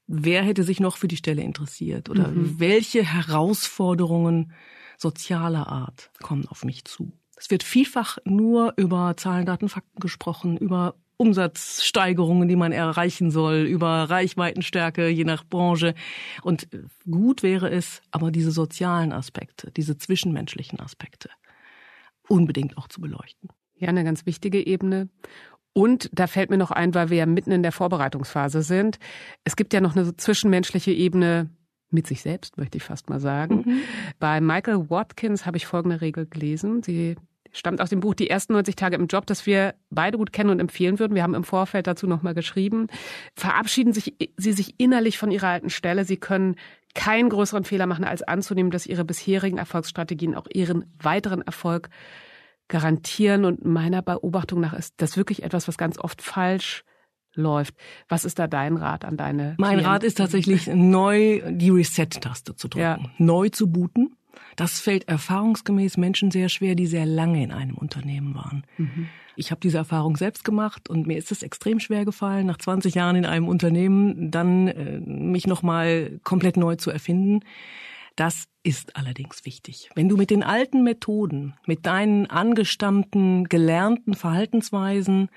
wer 0.07 0.43
hätte 0.43 0.63
sich 0.63 0.79
noch 0.79 0.97
für 0.97 1.07
die 1.07 1.17
Stelle 1.17 1.41
interessiert 1.41 2.09
oder 2.09 2.29
mhm. 2.29 2.59
welche 2.59 3.03
Herausforderungen 3.03 4.51
sozialer 4.97 5.67
Art 5.67 6.11
kommen 6.21 6.47
auf 6.47 6.63
mich 6.63 6.85
zu. 6.85 7.11
Es 7.35 7.49
wird 7.49 7.63
vielfach 7.63 8.17
nur 8.25 8.73
über 8.77 9.15
Zahlen, 9.17 9.45
Daten, 9.45 9.69
Fakten 9.69 9.99
gesprochen, 9.99 10.57
über 10.57 10.95
Umsatzsteigerungen, 11.17 12.47
die 12.47 12.55
man 12.55 12.71
erreichen 12.71 13.31
soll, 13.31 13.61
über 13.61 14.09
Reichweitenstärke 14.09 15.07
je 15.07 15.23
nach 15.23 15.43
Branche. 15.45 15.93
Und 16.41 16.67
gut 17.09 17.43
wäre 17.43 17.69
es, 17.69 18.01
aber 18.11 18.31
diese 18.31 18.51
sozialen 18.51 19.13
Aspekte, 19.13 19.71
diese 19.71 19.97
zwischenmenschlichen 19.97 20.79
Aspekte 20.79 21.29
unbedingt 22.33 22.77
auch 22.79 22.87
zu 22.87 22.99
beleuchten. 22.99 23.49
Ja, 23.75 23.89
eine 23.89 24.03
ganz 24.03 24.25
wichtige 24.25 24.65
Ebene. 24.65 25.07
Und 25.73 26.09
da 26.13 26.25
fällt 26.25 26.49
mir 26.49 26.57
noch 26.57 26.71
ein, 26.71 26.95
weil 26.95 27.11
wir 27.11 27.17
ja 27.17 27.25
mitten 27.27 27.51
in 27.51 27.61
der 27.61 27.71
Vorbereitungsphase 27.71 28.63
sind. 28.63 28.97
Es 29.43 29.55
gibt 29.55 29.71
ja 29.73 29.81
noch 29.81 29.95
eine 29.95 30.17
zwischenmenschliche 30.17 30.91
Ebene 30.91 31.49
mit 31.91 32.07
sich 32.07 32.23
selbst, 32.23 32.57
möchte 32.57 32.77
ich 32.77 32.83
fast 32.83 33.09
mal 33.09 33.19
sagen. 33.19 33.63
Mhm. 33.65 33.81
Bei 34.19 34.41
Michael 34.41 34.89
Watkins 34.89 35.45
habe 35.45 35.57
ich 35.57 35.67
folgende 35.67 36.01
Regel 36.01 36.25
gelesen. 36.25 36.81
Sie 36.81 37.15
stammt 37.51 37.81
aus 37.81 37.91
dem 37.91 37.99
Buch 37.99 38.15
Die 38.15 38.31
ersten 38.31 38.53
90 38.53 38.75
Tage 38.75 38.95
im 38.95 39.05
Job, 39.05 39.27
das 39.27 39.45
wir 39.45 39.75
beide 39.91 40.17
gut 40.17 40.33
kennen 40.33 40.49
und 40.49 40.59
empfehlen 40.59 40.97
würden. 40.97 41.13
Wir 41.13 41.21
haben 41.21 41.35
im 41.35 41.43
Vorfeld 41.43 41.85
dazu 41.85 42.07
nochmal 42.07 42.33
geschrieben. 42.33 42.87
Verabschieden 43.35 43.93
sich, 43.93 44.15
Sie 44.37 44.53
sich 44.53 44.79
innerlich 44.79 45.19
von 45.19 45.29
Ihrer 45.29 45.49
alten 45.49 45.69
Stelle. 45.69 46.03
Sie 46.03 46.17
können 46.17 46.55
keinen 46.93 47.29
größeren 47.29 47.63
Fehler 47.63 47.85
machen, 47.85 48.05
als 48.05 48.23
anzunehmen, 48.23 48.71
dass 48.71 48.85
Ihre 48.85 49.05
bisherigen 49.05 49.57
Erfolgsstrategien 49.57 50.35
auch 50.35 50.47
Ihren 50.51 50.85
weiteren 51.01 51.41
Erfolg 51.41 51.89
garantieren. 52.67 53.45
Und 53.45 53.65
meiner 53.65 54.01
Beobachtung 54.01 54.61
nach 54.61 54.73
ist 54.73 54.95
das 54.97 55.17
wirklich 55.17 55.43
etwas, 55.43 55.67
was 55.67 55.77
ganz 55.77 55.97
oft 55.97 56.21
falsch 56.21 56.83
läuft. 57.33 57.75
Was 58.07 58.25
ist 58.25 58.39
da 58.39 58.47
dein 58.47 58.77
Rat 58.77 59.05
an 59.05 59.17
deine? 59.17 59.55
Mein 59.57 59.71
Klienten? 59.71 59.85
Rat 59.85 60.03
ist 60.03 60.17
tatsächlich 60.17 60.67
neu 60.67 61.41
die 61.49 61.69
Reset-Taste 61.69 62.55
zu 62.55 62.67
drücken, 62.67 62.81
ja. 62.81 62.99
neu 63.17 63.49
zu 63.49 63.71
booten. 63.71 64.15
Das 64.55 64.79
fällt 64.79 65.07
erfahrungsgemäß 65.07 65.97
Menschen 65.97 66.31
sehr 66.31 66.49
schwer, 66.49 66.75
die 66.75 66.87
sehr 66.87 67.05
lange 67.05 67.43
in 67.43 67.51
einem 67.51 67.75
Unternehmen 67.75 68.35
waren. 68.35 68.63
Mhm. 68.77 69.09
Ich 69.35 69.51
habe 69.51 69.61
diese 69.61 69.77
Erfahrung 69.77 70.15
selbst 70.15 70.43
gemacht 70.43 70.89
und 70.89 71.07
mir 71.07 71.17
ist 71.17 71.31
es 71.31 71.43
extrem 71.43 71.79
schwer 71.79 72.05
gefallen, 72.05 72.45
nach 72.45 72.57
20 72.57 72.95
Jahren 72.95 73.15
in 73.15 73.25
einem 73.25 73.47
Unternehmen 73.47 74.29
dann 74.29 74.67
äh, 74.67 74.99
mich 74.99 75.47
nochmal 75.47 76.19
komplett 76.23 76.57
neu 76.57 76.75
zu 76.75 76.91
erfinden. 76.91 77.39
Das 78.15 78.45
ist 78.61 78.95
allerdings 78.95 79.43
wichtig. 79.45 79.89
Wenn 79.95 80.07
du 80.07 80.17
mit 80.17 80.29
den 80.29 80.43
alten 80.43 80.83
Methoden, 80.83 81.55
mit 81.65 81.85
deinen 81.87 82.27
angestammten, 82.27 83.45
gelernten 83.45 84.13
Verhaltensweisen 84.13 85.29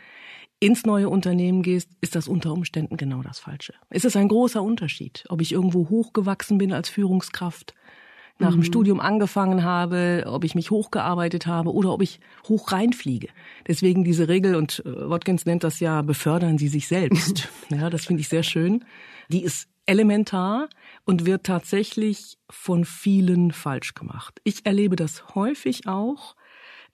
ins 0.60 0.84
neue 0.84 1.08
Unternehmen 1.08 1.62
gehst, 1.62 1.90
ist 2.00 2.14
das 2.14 2.28
unter 2.28 2.52
Umständen 2.52 2.96
genau 2.96 3.22
das 3.22 3.38
Falsche. 3.38 3.74
Es 3.88 4.04
ist 4.04 4.16
ein 4.16 4.28
großer 4.28 4.62
Unterschied, 4.62 5.24
ob 5.28 5.40
ich 5.40 5.52
irgendwo 5.52 5.88
hochgewachsen 5.88 6.58
bin 6.58 6.72
als 6.72 6.88
Führungskraft, 6.88 7.74
nach 8.38 8.50
dem 8.50 8.58
mhm. 8.58 8.64
Studium 8.64 9.00
angefangen 9.00 9.64
habe, 9.64 10.24
ob 10.26 10.44
ich 10.44 10.54
mich 10.54 10.70
hochgearbeitet 10.70 11.46
habe 11.46 11.72
oder 11.72 11.92
ob 11.92 12.02
ich 12.02 12.20
hoch 12.48 12.72
reinfliege. 12.72 13.28
Deswegen 13.66 14.04
diese 14.04 14.28
Regel, 14.28 14.54
und 14.54 14.82
äh, 14.84 15.08
Watkins 15.08 15.46
nennt 15.46 15.64
das 15.64 15.80
ja, 15.80 16.02
befördern 16.02 16.58
Sie 16.58 16.68
sich 16.68 16.88
selbst. 16.88 17.48
ja, 17.70 17.88
das 17.90 18.06
finde 18.06 18.20
ich 18.20 18.28
sehr 18.28 18.42
schön. 18.42 18.84
Die 19.28 19.42
ist 19.42 19.68
elementar 19.86 20.68
und 21.04 21.26
wird 21.26 21.44
tatsächlich 21.44 22.38
von 22.50 22.84
vielen 22.84 23.52
falsch 23.52 23.94
gemacht. 23.94 24.40
Ich 24.44 24.66
erlebe 24.66 24.96
das 24.96 25.34
häufig 25.34 25.86
auch 25.86 26.34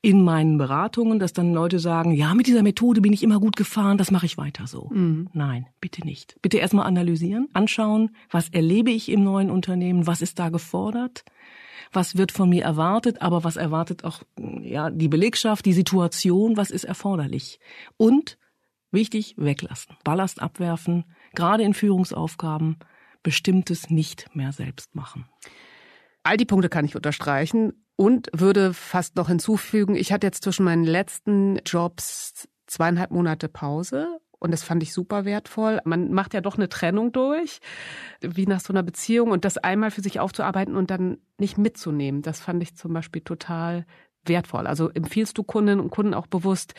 in 0.05 0.25
meinen 0.25 0.59
Beratungen, 0.59 1.21
dass 1.21 1.33
dann 1.33 1.55
Leute 1.55 1.79
sagen, 1.79 2.11
ja, 2.11 2.35
mit 2.35 2.49
dieser 2.49 2.65
Methode 2.65 3.01
bin 3.01 3.13
ich 3.13 3.23
immer 3.23 3.39
gut 3.39 3.55
gefahren, 3.55 3.99
das 3.99 4.11
mache 4.11 4.27
ich 4.27 4.37
weiter 4.37 4.67
so. 4.67 4.91
Mhm. 4.93 5.29
Nein, 5.33 5.67
bitte 5.81 6.05
nicht. 6.05 6.37
Bitte 6.43 6.59
erstmal 6.59 6.87
analysieren, 6.87 7.49
anschauen, 7.53 8.11
was 8.29 8.49
erlebe 8.49 8.91
ich 8.91 9.09
im 9.09 9.23
neuen 9.23 9.49
Unternehmen, 9.49 10.09
was 10.09 10.21
ist 10.21 10.41
da 10.41 10.49
gefordert, 10.49 11.25
was 11.93 12.17
wird 12.17 12.33
von 12.33 12.49
mir 12.49 12.65
erwartet, 12.65 13.23
aber 13.23 13.45
was 13.45 13.55
erwartet 13.55 14.03
auch 14.03 14.23
ja, 14.61 14.91
die 14.91 15.09
Belegschaft, 15.09 15.65
die 15.65 15.73
Situation, 15.73 16.57
was 16.57 16.73
ist 16.73 16.85
erforderlich. 16.85 17.61
Und 17.97 18.39
wichtig, 18.91 19.37
weglassen, 19.39 19.97
Ballast 20.03 20.43
abwerfen, 20.43 21.05
gerade 21.37 21.63
in 21.63 21.75
Führungsaufgaben, 21.75 22.77
bestimmtes 23.23 23.89
nicht 23.89 24.35
mehr 24.35 24.51
selbst 24.51 24.97
machen. 24.97 25.27
All 26.25 26.37
die 26.37 26.45
Punkte 26.45 26.69
kann 26.69 26.85
ich 26.85 26.97
unterstreichen 26.97 27.82
und 27.97 28.29
würde 28.33 28.75
fast 28.75 29.17
noch 29.17 29.29
hinzufügen, 29.29 29.95
ich 29.95 30.13
hatte 30.13 30.27
jetzt 30.27 30.45
zwischen 30.45 30.65
meinen 30.65 30.85
letzten 30.85 31.59
Jobs 31.67 32.49
zweieinhalb 32.67 33.11
Monate 33.11 33.49
Pause 33.49 34.19
und 34.43 34.51
das 34.51 34.65
fand 34.65 34.83
ich 34.83 34.93
super 34.93 35.25
wertvoll. 35.25 35.81
Man 35.85 36.13
macht 36.13 36.35
ja 36.35 36.41
doch 36.41 36.57
eine 36.57 36.69
Trennung 36.69 37.13
durch, 37.13 37.61
wie 38.21 38.47
nach 38.47 38.61
so 38.61 38.73
einer 38.73 38.83
Beziehung 38.83 39.31
und 39.31 39.45
das 39.45 39.57
einmal 39.57 39.93
für 39.93 40.01
sich 40.01 40.19
aufzuarbeiten 40.19 40.75
und 40.75 40.91
dann 40.91 41.19
nicht 41.39 41.59
mitzunehmen. 41.59 42.23
Das 42.23 42.41
fand 42.41 42.61
ich 42.61 42.75
zum 42.75 42.93
Beispiel 42.93 43.23
total 43.23 43.87
wertvoll. 44.25 44.67
Also 44.67 44.89
empfiehlst 44.89 45.39
du 45.39 45.45
Kundinnen 45.45 45.79
und 45.79 45.91
Kunden 45.91 46.13
auch 46.13 46.27
bewusst, 46.27 46.75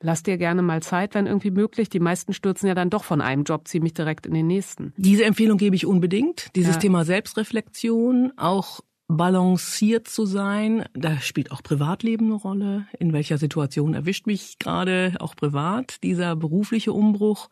lass 0.00 0.22
dir 0.22 0.38
gerne 0.38 0.62
mal 0.62 0.80
Zeit, 0.80 1.14
wenn 1.14 1.26
irgendwie 1.26 1.50
möglich. 1.50 1.88
Die 1.88 1.98
meisten 1.98 2.32
stürzen 2.32 2.68
ja 2.68 2.76
dann 2.76 2.88
doch 2.88 3.02
von 3.02 3.20
einem 3.20 3.42
Job 3.42 3.66
ziemlich 3.66 3.94
direkt 3.94 4.26
in 4.26 4.34
den 4.34 4.46
nächsten. 4.46 4.92
Diese 4.96 5.24
Empfehlung 5.24 5.58
gebe 5.58 5.74
ich 5.74 5.86
unbedingt. 5.86 6.54
Dieses 6.54 6.76
ja. 6.76 6.80
Thema 6.80 7.04
Selbstreflexion, 7.04 8.32
auch 8.36 8.80
balanciert 9.08 10.06
zu 10.06 10.26
sein. 10.26 10.84
Da 10.92 11.18
spielt 11.20 11.50
auch 11.50 11.62
Privatleben 11.62 12.26
eine 12.26 12.34
Rolle. 12.34 12.86
In 12.98 13.14
welcher 13.14 13.38
Situation 13.38 13.94
erwischt 13.94 14.26
mich 14.26 14.58
gerade 14.58 15.14
auch 15.18 15.34
privat 15.34 16.02
dieser 16.02 16.36
berufliche 16.36 16.92
Umbruch? 16.92 17.48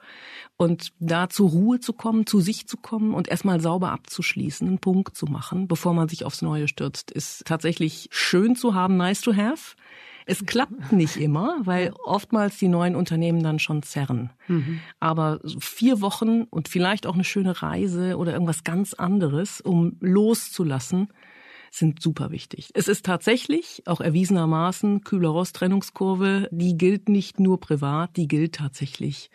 Und 0.59 0.93
da 1.01 1.31
zur 1.31 1.49
Ruhe 1.49 1.81
zu 1.81 1.95
kommen, 1.95 2.27
zu 2.27 2.41
sich 2.41 2.69
zu 2.69 2.77
kommen 2.77 3.15
und 3.15 3.29
erstmal 3.29 3.61
sauber 3.61 3.91
abzuschließen, 3.91 4.69
einen 4.69 4.79
Punkt 4.79 5.17
zu 5.17 5.27
machen, 5.27 5.67
bevor 5.67 5.95
man 5.95 6.09
sich 6.09 6.27
aufs 6.27 6.43
Neue 6.43 6.69
stürzt, 6.69 7.11
ist 7.11 7.47
tatsächlich 7.47 8.09
schön 8.11 8.55
zu 8.55 8.75
haben, 8.75 8.99
nice 8.99 9.23
to 9.23 9.35
have. 9.35 9.77
Es 10.29 10.45
klappt 10.45 10.93
nicht 10.93 11.17
immer, 11.17 11.57
weil 11.61 11.95
oftmals 12.05 12.59
die 12.59 12.69
neuen 12.69 12.97
Unternehmen 12.97 13.43
dann 13.45 13.61
schon 13.61 13.83
zerren. 13.83 14.31
Mhm. 14.49 14.81
Aber 14.99 15.39
vier 15.61 16.01
Wochen 16.01 16.43
und 16.43 16.69
vielleicht 16.69 17.07
auch 17.07 17.15
eine 17.15 17.25
schöne 17.25 17.63
Reise 17.63 18.19
oder 18.19 18.33
irgendwas 18.33 18.65
ganz 18.65 18.93
anderes, 18.93 19.61
um 19.61 19.97
loszulassen, 20.01 21.09
sind 21.77 22.03
super 22.03 22.31
wichtig. 22.31 22.71
Es 22.75 22.89
ist 22.89 23.05
tatsächlich 23.05 23.83
auch 23.87 24.01
erwiesenermaßen 24.01 25.03
Kübler-Ross-Trennungskurve, 25.03 26.49
die 26.51 26.77
gilt 26.77 27.09
nicht 27.09 27.41
nur 27.41 27.61
privat, 27.61 28.17
die 28.17 28.29
gilt 28.29 28.57
tatsächlich 28.57 29.31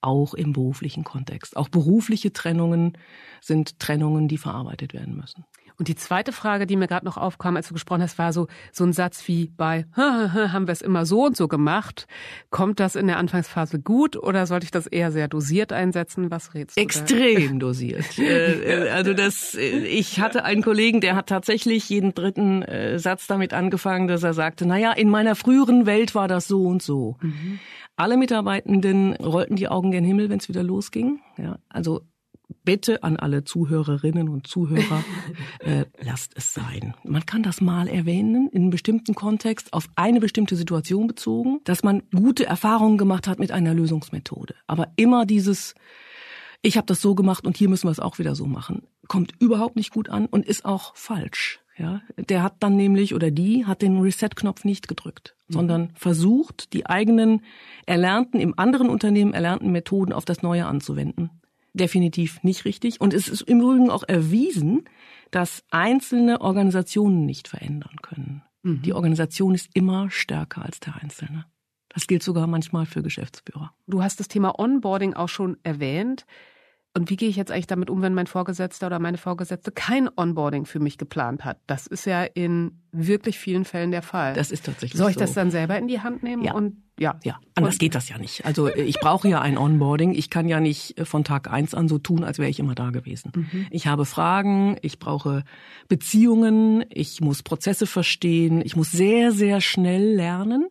auch 0.00 0.34
im 0.34 0.52
beruflichen 0.52 1.04
Kontext. 1.04 1.56
Auch 1.56 1.68
berufliche 1.68 2.32
Trennungen 2.32 2.98
sind 3.40 3.78
Trennungen, 3.78 4.28
die 4.28 4.38
verarbeitet 4.38 4.94
werden 4.94 5.16
müssen. 5.16 5.44
Und 5.82 5.88
die 5.88 5.96
zweite 5.96 6.30
Frage, 6.30 6.64
die 6.64 6.76
mir 6.76 6.86
gerade 6.86 7.04
noch 7.04 7.16
aufkam, 7.16 7.56
als 7.56 7.66
du 7.66 7.74
gesprochen 7.74 8.02
hast, 8.02 8.16
war 8.16 8.32
so, 8.32 8.46
so 8.70 8.84
ein 8.84 8.92
Satz 8.92 9.26
wie 9.26 9.48
bei 9.48 9.84
haben 9.96 10.68
wir 10.68 10.72
es 10.72 10.80
immer 10.80 11.04
so 11.06 11.24
und 11.24 11.36
so 11.36 11.48
gemacht. 11.48 12.06
Kommt 12.50 12.78
das 12.78 12.94
in 12.94 13.08
der 13.08 13.16
Anfangsphase 13.16 13.80
gut 13.80 14.16
oder 14.16 14.46
sollte 14.46 14.62
ich 14.62 14.70
das 14.70 14.86
eher 14.86 15.10
sehr 15.10 15.26
dosiert 15.26 15.72
einsetzen? 15.72 16.30
Was 16.30 16.54
rätst 16.54 16.76
du? 16.76 16.80
Extrem 16.80 17.58
da? 17.58 17.66
dosiert. 17.66 18.04
Äh, 18.22 18.84
äh, 18.84 18.90
also 18.90 19.12
das, 19.12 19.56
äh, 19.56 19.78
ich 19.84 20.20
hatte 20.20 20.44
einen 20.44 20.62
Kollegen, 20.62 21.00
der 21.00 21.16
hat 21.16 21.26
tatsächlich 21.26 21.88
jeden 21.88 22.14
dritten 22.14 22.64
Satz 22.96 23.26
damit 23.26 23.52
angefangen, 23.52 24.06
dass 24.06 24.22
er 24.22 24.34
sagte, 24.34 24.66
naja, 24.66 24.92
in 24.92 25.08
meiner 25.08 25.34
früheren 25.34 25.84
Welt 25.84 26.14
war 26.14 26.28
das 26.28 26.46
so 26.46 26.62
und 26.62 26.80
so. 26.80 27.16
Mhm. 27.20 27.58
Alle 27.96 28.16
Mitarbeitenden 28.16 29.14
rollten 29.14 29.56
die 29.56 29.66
Augen 29.66 29.90
gen 29.90 30.04
Himmel, 30.04 30.30
wenn 30.30 30.38
es 30.38 30.48
wieder 30.48 30.62
losging. 30.62 31.18
Ja, 31.36 31.58
also 31.68 32.02
Bitte 32.64 33.02
an 33.02 33.16
alle 33.16 33.44
Zuhörerinnen 33.44 34.28
und 34.28 34.46
Zuhörer, 34.46 35.04
äh, 35.60 35.84
lasst 36.00 36.32
es 36.36 36.54
sein. 36.54 36.94
Man 37.04 37.26
kann 37.26 37.42
das 37.42 37.60
mal 37.60 37.88
erwähnen, 37.88 38.48
in 38.48 38.62
einem 38.62 38.70
bestimmten 38.70 39.14
Kontext, 39.14 39.72
auf 39.72 39.88
eine 39.96 40.20
bestimmte 40.20 40.56
Situation 40.56 41.06
bezogen, 41.06 41.60
dass 41.64 41.82
man 41.82 42.02
gute 42.14 42.46
Erfahrungen 42.46 42.98
gemacht 42.98 43.26
hat 43.26 43.38
mit 43.38 43.52
einer 43.52 43.74
Lösungsmethode. 43.74 44.54
Aber 44.66 44.88
immer 44.96 45.26
dieses, 45.26 45.74
ich 46.62 46.76
habe 46.76 46.86
das 46.86 47.00
so 47.00 47.14
gemacht 47.14 47.46
und 47.46 47.56
hier 47.56 47.68
müssen 47.68 47.86
wir 47.86 47.92
es 47.92 48.00
auch 48.00 48.18
wieder 48.18 48.34
so 48.34 48.46
machen, 48.46 48.82
kommt 49.08 49.32
überhaupt 49.40 49.76
nicht 49.76 49.92
gut 49.92 50.08
an 50.08 50.26
und 50.26 50.46
ist 50.46 50.64
auch 50.64 50.94
falsch. 50.96 51.60
Ja, 51.78 52.02
der 52.16 52.42
hat 52.42 52.56
dann 52.60 52.76
nämlich 52.76 53.14
oder 53.14 53.30
die 53.30 53.64
hat 53.64 53.80
den 53.80 53.98
Reset-Knopf 53.98 54.64
nicht 54.64 54.88
gedrückt, 54.88 55.34
mhm. 55.48 55.52
sondern 55.54 55.90
versucht, 55.94 56.74
die 56.74 56.84
eigenen 56.86 57.40
erlernten, 57.86 58.40
im 58.40 58.58
anderen 58.58 58.90
Unternehmen 58.90 59.32
erlernten 59.32 59.72
Methoden 59.72 60.12
auf 60.12 60.26
das 60.26 60.42
Neue 60.42 60.66
anzuwenden 60.66 61.30
definitiv 61.74 62.42
nicht 62.42 62.64
richtig. 62.64 63.00
Und 63.00 63.14
es 63.14 63.28
ist 63.28 63.42
im 63.42 63.60
Übrigen 63.60 63.90
auch 63.90 64.04
erwiesen, 64.06 64.84
dass 65.30 65.64
einzelne 65.70 66.40
Organisationen 66.40 67.24
nicht 67.24 67.48
verändern 67.48 67.96
können. 68.02 68.42
Mhm. 68.62 68.82
Die 68.82 68.92
Organisation 68.92 69.54
ist 69.54 69.70
immer 69.74 70.10
stärker 70.10 70.64
als 70.64 70.80
der 70.80 70.96
Einzelne. 70.96 71.46
Das 71.88 72.06
gilt 72.06 72.22
sogar 72.22 72.46
manchmal 72.46 72.86
für 72.86 73.02
Geschäftsführer. 73.02 73.74
Du 73.86 74.02
hast 74.02 74.20
das 74.20 74.28
Thema 74.28 74.58
Onboarding 74.58 75.14
auch 75.14 75.28
schon 75.28 75.58
erwähnt. 75.62 76.26
Und 76.94 77.08
wie 77.08 77.16
gehe 77.16 77.28
ich 77.28 77.36
jetzt 77.36 77.50
eigentlich 77.50 77.66
damit 77.66 77.88
um, 77.88 78.02
wenn 78.02 78.12
mein 78.12 78.26
Vorgesetzter 78.26 78.88
oder 78.88 78.98
meine 78.98 79.16
Vorgesetzte 79.16 79.72
kein 79.72 80.10
Onboarding 80.14 80.66
für 80.66 80.78
mich 80.78 80.98
geplant 80.98 81.42
hat? 81.42 81.58
Das 81.66 81.86
ist 81.86 82.04
ja 82.04 82.22
in 82.22 82.82
wirklich 82.92 83.38
vielen 83.38 83.64
Fällen 83.64 83.90
der 83.90 84.02
Fall. 84.02 84.34
Das 84.34 84.50
ist 84.50 84.66
tatsächlich 84.66 84.98
Soll 84.98 85.08
ich 85.08 85.14
so. 85.14 85.20
das 85.20 85.32
dann 85.32 85.50
selber 85.50 85.78
in 85.78 85.88
die 85.88 86.00
Hand 86.00 86.22
nehmen? 86.22 86.44
Ja. 86.44 86.52
Und 86.52 86.82
ja, 86.98 87.18
ja. 87.24 87.40
Anders 87.54 87.76
und, 87.76 87.80
geht 87.80 87.94
das 87.94 88.10
ja 88.10 88.18
nicht. 88.18 88.44
Also 88.44 88.68
äh, 88.68 88.82
ich 88.82 89.00
brauche 89.00 89.26
ja 89.26 89.40
ein 89.40 89.56
Onboarding. 89.56 90.12
Ich 90.12 90.28
kann 90.28 90.48
ja 90.48 90.60
nicht 90.60 90.98
äh, 90.98 91.06
von 91.06 91.24
Tag 91.24 91.50
eins 91.50 91.74
an 91.74 91.88
so 91.88 91.96
tun, 91.96 92.24
als 92.24 92.38
wäre 92.38 92.50
ich 92.50 92.60
immer 92.60 92.74
da 92.74 92.90
gewesen. 92.90 93.32
Mhm. 93.34 93.66
Ich 93.70 93.86
habe 93.86 94.04
Fragen, 94.04 94.76
ich 94.82 94.98
brauche 94.98 95.44
Beziehungen, 95.88 96.84
ich 96.90 97.22
muss 97.22 97.42
Prozesse 97.42 97.86
verstehen, 97.86 98.60
ich 98.62 98.76
muss 98.76 98.90
sehr, 98.90 99.32
sehr 99.32 99.62
schnell 99.62 100.14
lernen. 100.14 100.68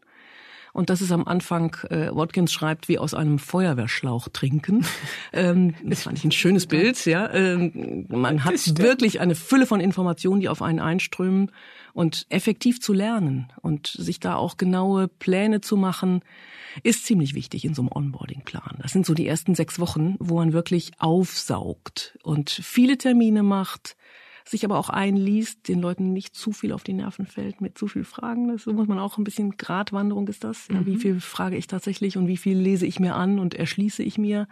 Und 0.73 0.89
das 0.89 1.01
ist 1.01 1.11
am 1.11 1.27
Anfang, 1.27 1.75
äh, 1.89 2.09
Watkins 2.11 2.53
schreibt, 2.53 2.87
wie 2.87 2.97
aus 2.97 3.13
einem 3.13 3.39
Feuerwehrschlauch 3.39 4.29
trinken. 4.29 4.85
ähm, 5.33 5.75
das 5.83 6.03
fand 6.03 6.17
ich 6.17 6.23
ein 6.23 6.31
schönes 6.31 6.67
Bild, 6.67 7.05
ja. 7.05 7.31
Ähm, 7.33 8.05
man 8.09 8.45
hat 8.45 8.77
wirklich 8.79 9.19
eine 9.19 9.35
Fülle 9.35 9.65
von 9.65 9.79
Informationen, 9.79 10.41
die 10.41 10.49
auf 10.49 10.61
einen 10.61 10.79
einströmen 10.79 11.51
und 11.93 12.25
effektiv 12.29 12.81
zu 12.81 12.93
lernen 12.93 13.51
und 13.61 13.87
sich 13.87 14.19
da 14.19 14.35
auch 14.35 14.57
genaue 14.57 15.07
Pläne 15.07 15.61
zu 15.61 15.75
machen, 15.75 16.21
ist 16.83 17.05
ziemlich 17.05 17.35
wichtig 17.35 17.65
in 17.65 17.73
so 17.73 17.81
einem 17.81 17.91
Onboarding-Plan. 17.91 18.77
Das 18.81 18.93
sind 18.93 19.05
so 19.05 19.13
die 19.13 19.27
ersten 19.27 19.55
sechs 19.55 19.79
Wochen, 19.79 20.15
wo 20.19 20.35
man 20.35 20.53
wirklich 20.53 20.91
aufsaugt 20.99 22.17
und 22.23 22.49
viele 22.49 22.97
Termine 22.97 23.43
macht, 23.43 23.97
sich 24.45 24.65
aber 24.65 24.77
auch 24.77 24.89
einliest, 24.89 25.67
den 25.67 25.81
Leuten 25.81 26.13
nicht 26.13 26.35
zu 26.35 26.51
viel 26.51 26.73
auf 26.73 26.83
die 26.83 26.93
Nerven 26.93 27.25
fällt 27.25 27.61
mit 27.61 27.77
zu 27.77 27.87
viel 27.87 28.03
Fragen. 28.03 28.47
Das 28.49 28.65
muss 28.65 28.87
man 28.87 28.99
auch 28.99 29.17
ein 29.17 29.23
bisschen 29.23 29.57
Gratwanderung 29.57 30.27
ist 30.27 30.43
das. 30.43 30.67
Ja, 30.69 30.85
wie 30.85 30.95
mhm. 30.95 30.99
viel 30.99 31.19
frage 31.19 31.57
ich 31.57 31.67
tatsächlich 31.67 32.17
und 32.17 32.27
wie 32.27 32.37
viel 32.37 32.57
lese 32.57 32.85
ich 32.85 32.99
mir 32.99 33.15
an 33.15 33.39
und 33.39 33.53
erschließe 33.53 34.03
ich 34.03 34.17
mir. 34.17 34.47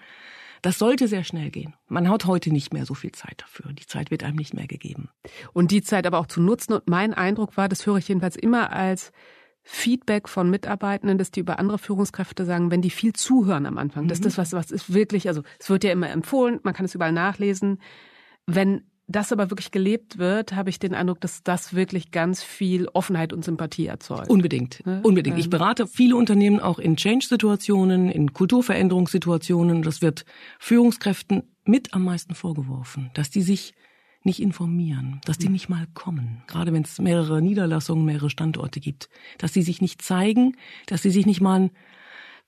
Das 0.61 0.77
sollte 0.77 1.07
sehr 1.07 1.23
schnell 1.23 1.51
gehen. 1.51 1.75
Man 1.87 2.09
hat 2.09 2.25
heute 2.25 2.51
nicht 2.51 2.73
mehr 2.73 2.85
so 2.85 2.93
viel 2.93 3.13
Zeit 3.13 3.41
dafür. 3.41 3.71
Die 3.71 3.85
Zeit 3.85 4.11
wird 4.11 4.23
einem 4.23 4.35
nicht 4.35 4.53
mehr 4.53 4.67
gegeben. 4.67 5.09
Und 5.53 5.71
die 5.71 5.81
Zeit 5.81 6.05
aber 6.05 6.19
auch 6.19 6.27
zu 6.27 6.41
nutzen. 6.41 6.73
Und 6.73 6.89
mein 6.89 7.13
Eindruck 7.13 7.55
war, 7.55 7.69
das 7.69 7.85
höre 7.85 7.97
ich 7.97 8.09
jedenfalls 8.09 8.35
immer 8.35 8.73
als 8.73 9.13
Feedback 9.63 10.27
von 10.27 10.49
Mitarbeitenden, 10.49 11.17
dass 11.17 11.31
die 11.31 11.41
über 11.41 11.59
andere 11.59 11.77
Führungskräfte 11.77 12.43
sagen, 12.45 12.71
wenn 12.71 12.81
die 12.81 12.89
viel 12.89 13.13
zuhören 13.13 13.65
am 13.65 13.77
Anfang, 13.77 14.05
mhm. 14.05 14.07
dass 14.09 14.19
das 14.19 14.37
was, 14.37 14.51
was 14.53 14.71
ist 14.71 14.93
wirklich, 14.93 15.27
also 15.27 15.43
es 15.59 15.69
wird 15.69 15.83
ja 15.83 15.91
immer 15.91 16.09
empfohlen, 16.09 16.59
man 16.63 16.73
kann 16.73 16.85
es 16.85 16.95
überall 16.95 17.11
nachlesen. 17.11 17.79
Wenn 18.45 18.83
das 19.09 19.31
aber 19.31 19.49
wirklich 19.49 19.71
gelebt 19.71 20.19
wird, 20.19 20.53
habe 20.53 20.69
ich 20.69 20.79
den 20.79 20.93
Eindruck, 20.93 21.19
dass 21.19 21.43
das 21.43 21.73
wirklich 21.73 22.11
ganz 22.11 22.43
viel 22.43 22.87
Offenheit 22.93 23.33
und 23.33 23.43
Sympathie 23.43 23.87
erzeugt. 23.87 24.29
Unbedingt, 24.29 24.85
ne? 24.85 25.01
unbedingt. 25.03 25.37
Ich 25.39 25.45
ähm. 25.45 25.49
berate 25.49 25.87
viele 25.87 26.15
Unternehmen 26.15 26.59
auch 26.59 26.79
in 26.79 26.95
Change-Situationen, 26.95 28.09
in 28.09 28.33
Kulturveränderungssituationen. 28.33 29.81
Das 29.81 30.01
wird 30.01 30.25
Führungskräften 30.59 31.43
mit 31.65 31.93
am 31.93 32.03
meisten 32.03 32.35
vorgeworfen, 32.35 33.09
dass 33.15 33.31
die 33.31 33.41
sich 33.41 33.73
nicht 34.23 34.41
informieren, 34.41 35.21
dass 35.25 35.37
die 35.37 35.45
hm. 35.45 35.53
nicht 35.53 35.69
mal 35.69 35.87
kommen, 35.93 36.43
gerade 36.47 36.71
wenn 36.73 36.83
es 36.83 36.99
mehrere 36.99 37.41
Niederlassungen, 37.41 38.05
mehrere 38.05 38.29
Standorte 38.29 38.79
gibt, 38.79 39.09
dass 39.37 39.53
sie 39.53 39.61
sich 39.61 39.81
nicht 39.81 40.01
zeigen, 40.01 40.55
dass 40.87 41.01
sie 41.01 41.09
sich 41.09 41.25
nicht 41.25 41.41
mal 41.41 41.71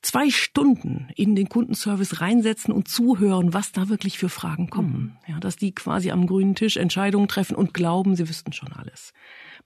zwei 0.02 0.30
Stunden 0.30 1.10
in 1.16 1.36
den 1.36 1.50
Kundenservice 1.50 2.22
reinsetzen 2.22 2.74
und 2.74 2.88
zuhören, 2.88 3.54
was 3.54 3.72
da 3.72 3.90
wirklich 3.90 4.18
für 4.18 4.30
Fragen 4.30 4.70
kommen. 4.70 5.18
Mhm. 5.28 5.34
Ja, 5.34 5.40
dass 5.40 5.56
die 5.56 5.74
quasi 5.74 6.12
am 6.12 6.28
grünen 6.28 6.56
Tisch 6.56 6.78
Entscheidungen 6.78 7.28
treffen 7.28 7.56
und 7.56 7.74
glauben, 7.74 8.16
sie 8.16 8.28
wüssten 8.28 8.54
schon 8.54 8.74
alles. 8.74 9.14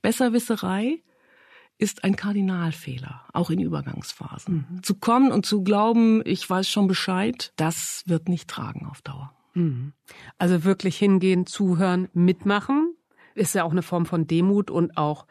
Besserwisserei 0.01 1.01
ist 1.77 2.04
ein 2.04 2.15
Kardinalfehler, 2.15 3.22
auch 3.34 3.50
in 3.50 3.60
Übergangsphasen. 3.60 4.65
Mhm. 4.70 4.84
Zu 4.84 4.96
kommen 4.96 5.32
und 5.32 5.46
zu 5.46 5.63
glauben, 5.63 6.22
ich 6.25 6.50
weiß 6.50 6.70
schon 6.70 6.88
Bescheid, 6.88 7.51
das 7.58 8.04
wird 8.06 8.30
nicht 8.30 8.50
tragen 8.50 8.86
auf 8.86 9.01
Dauer. 9.01 9.34
Mhm. 9.54 9.94
Also 10.38 10.63
wirklich 10.63 10.98
hingehen, 10.98 11.46
zuhören, 11.46 12.08
mitmachen, 12.13 12.96
ist 13.34 13.56
ja 13.56 13.63
auch 13.63 13.72
eine 13.72 13.82
Form 13.82 14.06
von 14.06 14.27
Demut 14.27 14.72
und 14.72 14.98
auch 14.98 15.27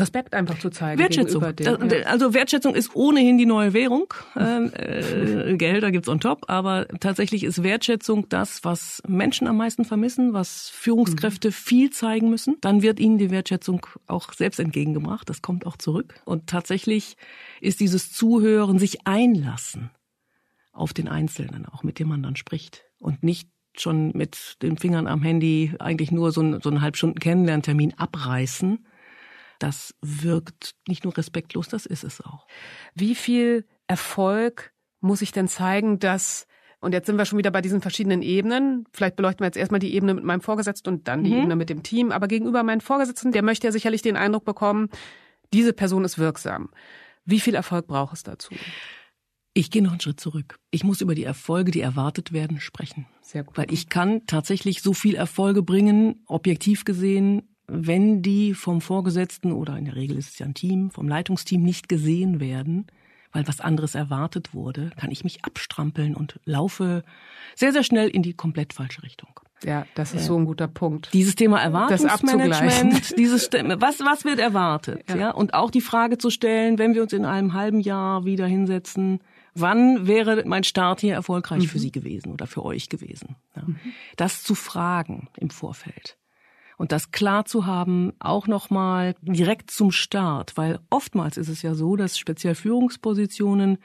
Respekt 0.00 0.34
einfach 0.34 0.58
zu 0.58 0.70
zeigen. 0.70 0.98
Wertschätzung. 0.98 1.44
Dem, 1.56 1.90
ja. 1.90 2.06
Also 2.06 2.34
Wertschätzung 2.34 2.74
ist 2.74 2.94
ohnehin 2.94 3.38
die 3.38 3.46
neue 3.46 3.72
Währung. 3.72 4.12
Ähm, 4.36 4.72
äh, 4.74 5.56
Gehälter 5.56 5.90
gibt's 5.90 6.08
on 6.08 6.20
top, 6.20 6.44
aber 6.48 6.86
tatsächlich 7.00 7.44
ist 7.44 7.62
Wertschätzung 7.62 8.28
das, 8.28 8.64
was 8.64 9.02
Menschen 9.06 9.46
am 9.46 9.56
meisten 9.56 9.84
vermissen, 9.84 10.32
was 10.32 10.68
Führungskräfte 10.70 11.48
mhm. 11.48 11.52
viel 11.52 11.90
zeigen 11.90 12.30
müssen. 12.30 12.56
Dann 12.60 12.82
wird 12.82 13.00
ihnen 13.00 13.18
die 13.18 13.30
Wertschätzung 13.30 13.86
auch 14.06 14.32
selbst 14.32 14.60
entgegengebracht. 14.60 15.28
Das 15.28 15.42
kommt 15.42 15.66
auch 15.66 15.76
zurück. 15.76 16.14
Und 16.24 16.46
tatsächlich 16.46 17.16
ist 17.60 17.80
dieses 17.80 18.12
Zuhören, 18.12 18.78
sich 18.78 19.06
einlassen 19.06 19.90
auf 20.72 20.92
den 20.92 21.08
Einzelnen, 21.08 21.66
auch 21.66 21.82
mit 21.82 21.98
dem 21.98 22.08
man 22.08 22.22
dann 22.22 22.36
spricht 22.36 22.84
und 23.00 23.22
nicht 23.22 23.48
schon 23.80 24.12
mit 24.14 24.56
den 24.62 24.76
Fingern 24.76 25.06
am 25.06 25.22
Handy 25.22 25.74
eigentlich 25.78 26.10
nur 26.10 26.32
so, 26.32 26.40
ein, 26.40 26.60
so 26.60 26.70
einen 26.70 26.80
halbstunden 26.80 27.18
Kennenlerntermin 27.18 27.94
abreißen, 27.96 28.86
das 29.58 29.94
wirkt 30.00 30.74
nicht 30.86 31.04
nur 31.04 31.16
respektlos, 31.16 31.68
das 31.68 31.86
ist 31.86 32.04
es 32.04 32.20
auch. 32.20 32.46
Wie 32.94 33.14
viel 33.14 33.66
Erfolg 33.86 34.72
muss 35.00 35.22
ich 35.22 35.32
denn 35.32 35.48
zeigen, 35.48 35.98
dass 35.98 36.46
und 36.80 36.92
jetzt 36.92 37.06
sind 37.06 37.18
wir 37.18 37.24
schon 37.24 37.38
wieder 37.38 37.50
bei 37.50 37.60
diesen 37.60 37.80
verschiedenen 37.80 38.22
Ebenen. 38.22 38.84
Vielleicht 38.92 39.16
beleuchten 39.16 39.40
wir 39.40 39.46
jetzt 39.46 39.56
erstmal 39.56 39.80
die 39.80 39.94
Ebene 39.94 40.14
mit 40.14 40.22
meinem 40.22 40.40
Vorgesetzten 40.40 40.88
und 40.90 41.08
dann 41.08 41.24
die 41.24 41.30
mhm. 41.30 41.38
Ebene 41.38 41.56
mit 41.56 41.70
dem 41.70 41.82
Team. 41.82 42.12
Aber 42.12 42.28
gegenüber 42.28 42.62
meinem 42.62 42.80
Vorgesetzten, 42.80 43.32
der 43.32 43.42
möchte 43.42 43.66
ja 43.66 43.72
sicherlich 43.72 44.00
den 44.00 44.16
Eindruck 44.16 44.44
bekommen, 44.44 44.88
diese 45.52 45.72
Person 45.72 46.04
ist 46.04 46.18
wirksam. 46.18 46.70
Wie 47.24 47.40
viel 47.40 47.56
Erfolg 47.56 47.88
braucht 47.88 48.14
es 48.14 48.22
dazu? 48.22 48.54
Ich 49.54 49.72
gehe 49.72 49.82
noch 49.82 49.90
einen 49.90 50.00
Schritt 50.00 50.20
zurück. 50.20 50.60
Ich 50.70 50.84
muss 50.84 51.00
über 51.00 51.16
die 51.16 51.24
Erfolge, 51.24 51.72
die 51.72 51.80
erwartet 51.80 52.32
werden, 52.32 52.60
sprechen. 52.60 53.06
Sehr 53.22 53.42
gut. 53.42 53.58
Weil 53.58 53.72
ich 53.72 53.88
kann 53.88 54.24
tatsächlich 54.26 54.82
so 54.82 54.92
viel 54.92 55.16
Erfolge 55.16 55.62
bringen, 55.62 56.22
objektiv 56.26 56.84
gesehen, 56.84 57.56
wenn 57.68 58.22
die 58.22 58.54
vom 58.54 58.80
Vorgesetzten 58.80 59.52
oder 59.52 59.76
in 59.76 59.84
der 59.84 59.96
Regel 59.96 60.16
ist 60.16 60.30
es 60.30 60.38
ja 60.38 60.46
ein 60.46 60.54
Team, 60.54 60.90
vom 60.90 61.06
Leitungsteam 61.06 61.62
nicht 61.62 61.88
gesehen 61.88 62.40
werden, 62.40 62.86
weil 63.32 63.46
was 63.46 63.60
anderes 63.60 63.94
erwartet 63.94 64.54
wurde, 64.54 64.90
kann 64.96 65.10
ich 65.10 65.22
mich 65.22 65.44
abstrampeln 65.44 66.14
und 66.14 66.40
laufe 66.44 67.04
sehr, 67.54 67.72
sehr 67.72 67.82
schnell 67.82 68.08
in 68.08 68.22
die 68.22 68.32
komplett 68.32 68.72
falsche 68.72 69.02
Richtung. 69.02 69.40
Ja, 69.64 69.86
das 69.96 70.14
ist 70.14 70.26
so 70.26 70.38
ein 70.38 70.44
guter 70.44 70.68
Punkt. 70.68 71.10
Dieses 71.12 71.34
Thema 71.34 71.60
Erwartungsmanagement, 71.60 73.16
dieses 73.18 73.50
was 73.50 73.98
was 74.00 74.24
wird 74.24 74.38
erwartet, 74.38 75.02
ja. 75.08 75.16
ja, 75.16 75.30
und 75.32 75.52
auch 75.52 75.70
die 75.70 75.80
Frage 75.80 76.16
zu 76.16 76.30
stellen, 76.30 76.78
wenn 76.78 76.94
wir 76.94 77.02
uns 77.02 77.12
in 77.12 77.24
einem 77.24 77.54
halben 77.54 77.80
Jahr 77.80 78.24
wieder 78.24 78.46
hinsetzen, 78.46 79.20
wann 79.54 80.06
wäre 80.06 80.44
mein 80.46 80.62
Start 80.62 81.00
hier 81.00 81.14
erfolgreich 81.14 81.64
mhm. 81.64 81.68
für 81.68 81.80
Sie 81.80 81.90
gewesen 81.90 82.32
oder 82.32 82.46
für 82.46 82.64
euch 82.64 82.88
gewesen? 82.88 83.34
Ja. 83.56 83.62
Mhm. 83.66 83.76
Das 84.16 84.44
zu 84.44 84.54
fragen 84.54 85.28
im 85.36 85.50
Vorfeld 85.50 86.16
Und 86.78 86.92
das 86.92 87.10
klar 87.10 87.44
zu 87.44 87.66
haben, 87.66 88.12
auch 88.20 88.46
nochmal 88.46 89.16
direkt 89.20 89.70
zum 89.70 89.90
Start, 89.90 90.56
weil 90.56 90.78
oftmals 90.90 91.36
ist 91.36 91.48
es 91.48 91.60
ja 91.60 91.74
so, 91.74 91.96
dass 91.96 92.16
speziell 92.16 92.54
Führungspositionen, 92.54 93.78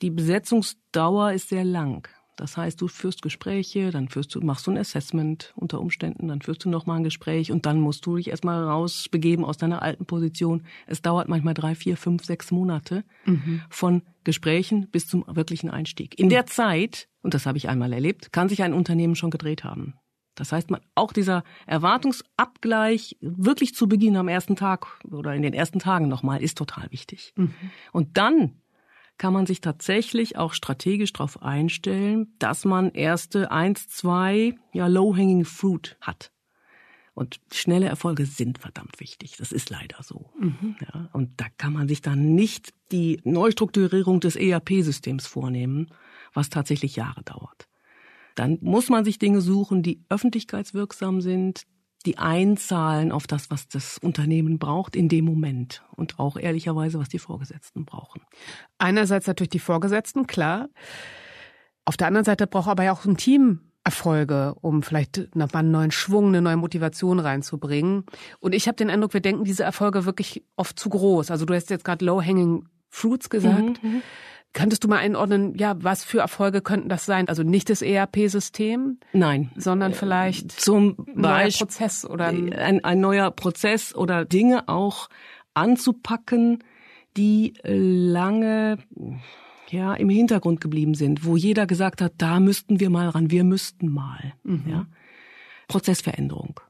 die 0.00 0.10
Besetzungsdauer 0.10 1.32
ist 1.32 1.50
sehr 1.50 1.64
lang. 1.64 2.08
Das 2.36 2.56
heißt, 2.56 2.80
du 2.80 2.88
führst 2.88 3.20
Gespräche, 3.20 3.90
dann 3.90 4.08
führst 4.08 4.34
du, 4.34 4.40
machst 4.40 4.66
du 4.66 4.70
ein 4.70 4.78
Assessment 4.78 5.52
unter 5.54 5.80
Umständen, 5.80 6.28
dann 6.28 6.40
führst 6.40 6.64
du 6.64 6.70
nochmal 6.70 6.96
ein 6.96 7.04
Gespräch 7.04 7.52
und 7.52 7.66
dann 7.66 7.78
musst 7.78 8.06
du 8.06 8.16
dich 8.16 8.28
erstmal 8.28 8.64
rausbegeben 8.64 9.44
aus 9.44 9.58
deiner 9.58 9.82
alten 9.82 10.06
Position. 10.06 10.62
Es 10.86 11.02
dauert 11.02 11.28
manchmal 11.28 11.54
drei, 11.54 11.74
vier, 11.74 11.96
fünf, 11.98 12.24
sechs 12.24 12.50
Monate 12.50 13.04
mhm. 13.26 13.60
von 13.68 14.02
Gesprächen 14.24 14.88
bis 14.90 15.06
zum 15.06 15.24
wirklichen 15.28 15.70
Einstieg. 15.70 16.18
In 16.18 16.30
der 16.30 16.46
Zeit, 16.46 17.08
und 17.22 17.34
das 17.34 17.44
habe 17.44 17.58
ich 17.58 17.68
einmal 17.68 17.92
erlebt, 17.92 18.32
kann 18.32 18.48
sich 18.48 18.62
ein 18.62 18.72
Unternehmen 18.72 19.14
schon 19.14 19.30
gedreht 19.30 19.62
haben. 19.62 19.94
Das 20.34 20.52
heißt, 20.52 20.70
man, 20.70 20.80
auch 20.94 21.12
dieser 21.12 21.44
Erwartungsabgleich 21.66 23.16
wirklich 23.20 23.74
zu 23.74 23.88
Beginn 23.88 24.16
am 24.16 24.28
ersten 24.28 24.56
Tag 24.56 24.86
oder 25.10 25.34
in 25.34 25.42
den 25.42 25.54
ersten 25.54 25.78
Tagen 25.78 26.08
nochmal 26.08 26.42
ist 26.42 26.56
total 26.56 26.90
wichtig. 26.90 27.32
Mhm. 27.36 27.54
Und 27.92 28.16
dann 28.16 28.62
kann 29.18 29.32
man 29.32 29.46
sich 29.46 29.60
tatsächlich 29.60 30.36
auch 30.36 30.54
strategisch 30.54 31.12
darauf 31.12 31.42
einstellen, 31.42 32.34
dass 32.38 32.64
man 32.64 32.90
erste 32.90 33.50
eins, 33.50 33.88
zwei, 33.88 34.54
ja, 34.72 34.86
low-hanging 34.86 35.44
fruit 35.44 35.96
hat. 36.00 36.32
Und 37.14 37.40
schnelle 37.52 37.86
Erfolge 37.86 38.24
sind 38.24 38.58
verdammt 38.58 38.98
wichtig. 38.98 39.36
Das 39.36 39.52
ist 39.52 39.68
leider 39.68 40.02
so. 40.02 40.30
Mhm. 40.40 40.76
Ja, 40.80 41.10
und 41.12 41.40
da 41.40 41.46
kann 41.58 41.74
man 41.74 41.86
sich 41.86 42.00
dann 42.00 42.34
nicht 42.34 42.72
die 42.90 43.20
Neustrukturierung 43.24 44.20
des 44.20 44.34
ERP-Systems 44.34 45.26
vornehmen, 45.26 45.88
was 46.32 46.48
tatsächlich 46.48 46.96
Jahre 46.96 47.22
dauert. 47.22 47.68
Dann 48.34 48.58
muss 48.60 48.88
man 48.88 49.04
sich 49.04 49.18
Dinge 49.18 49.40
suchen, 49.40 49.82
die 49.82 50.02
öffentlichkeitswirksam 50.08 51.20
sind, 51.20 51.62
die 52.06 52.18
einzahlen 52.18 53.12
auf 53.12 53.26
das, 53.26 53.50
was 53.50 53.68
das 53.68 53.98
Unternehmen 53.98 54.58
braucht 54.58 54.96
in 54.96 55.08
dem 55.08 55.24
Moment 55.24 55.82
und 55.94 56.18
auch 56.18 56.36
ehrlicherweise, 56.36 56.98
was 56.98 57.08
die 57.08 57.18
Vorgesetzten 57.18 57.84
brauchen. 57.84 58.22
Einerseits 58.78 59.26
natürlich 59.26 59.50
die 59.50 59.58
Vorgesetzten, 59.58 60.26
klar. 60.26 60.68
Auf 61.84 61.96
der 61.96 62.08
anderen 62.08 62.24
Seite 62.24 62.46
braucht 62.46 62.68
aber 62.68 62.84
ja 62.84 62.92
auch 62.92 63.04
ein 63.04 63.16
Team 63.16 63.60
Erfolge, 63.84 64.54
um 64.60 64.82
vielleicht 64.82 65.34
nochmal 65.34 65.64
einen 65.64 65.72
neuen 65.72 65.90
Schwung, 65.90 66.28
eine 66.28 66.40
neue 66.40 66.56
Motivation 66.56 67.18
reinzubringen. 67.18 68.04
Und 68.38 68.54
ich 68.54 68.68
habe 68.68 68.76
den 68.76 68.90
Eindruck, 68.90 69.12
wir 69.12 69.20
denken 69.20 69.44
diese 69.44 69.64
Erfolge 69.64 70.04
wirklich 70.04 70.44
oft 70.56 70.78
zu 70.78 70.88
groß. 70.88 71.32
Also 71.32 71.46
du 71.46 71.54
hast 71.54 71.68
jetzt 71.70 71.84
gerade 71.84 72.04
Low-Hanging 72.04 72.68
Fruits 72.90 73.28
gesagt. 73.28 73.82
Mhm, 73.82 73.90
mhm. 73.90 74.02
Könntest 74.52 74.84
du 74.84 74.88
mal 74.88 74.98
einordnen, 74.98 75.54
ja, 75.56 75.76
was 75.82 76.04
für 76.04 76.20
Erfolge 76.20 76.60
könnten 76.60 76.90
das 76.90 77.06
sein? 77.06 77.28
Also 77.28 77.42
nicht 77.42 77.70
das 77.70 77.80
ERP-System? 77.80 78.98
Nein. 79.12 79.50
Sondern 79.56 79.94
vielleicht 79.94 80.52
zum 80.52 80.96
Beispiel 81.14 81.66
Prozess 81.66 82.04
oder 82.04 82.26
ein, 82.26 82.52
ein, 82.52 82.84
ein 82.84 83.00
neuer 83.00 83.30
Prozess 83.30 83.94
oder 83.94 84.26
Dinge 84.26 84.68
auch 84.68 85.08
anzupacken, 85.54 86.62
die 87.16 87.54
lange 87.64 88.78
ja 89.70 89.94
im 89.94 90.10
Hintergrund 90.10 90.60
geblieben 90.60 90.94
sind, 90.94 91.24
wo 91.24 91.36
jeder 91.36 91.66
gesagt 91.66 92.02
hat, 92.02 92.12
da 92.18 92.38
müssten 92.38 92.78
wir 92.78 92.90
mal 92.90 93.08
ran, 93.08 93.30
wir 93.30 93.44
müssten 93.44 93.88
mal. 93.88 94.34
Mhm. 94.44 94.64
Ja? 94.66 94.86
Prozessveränderung 95.68 96.60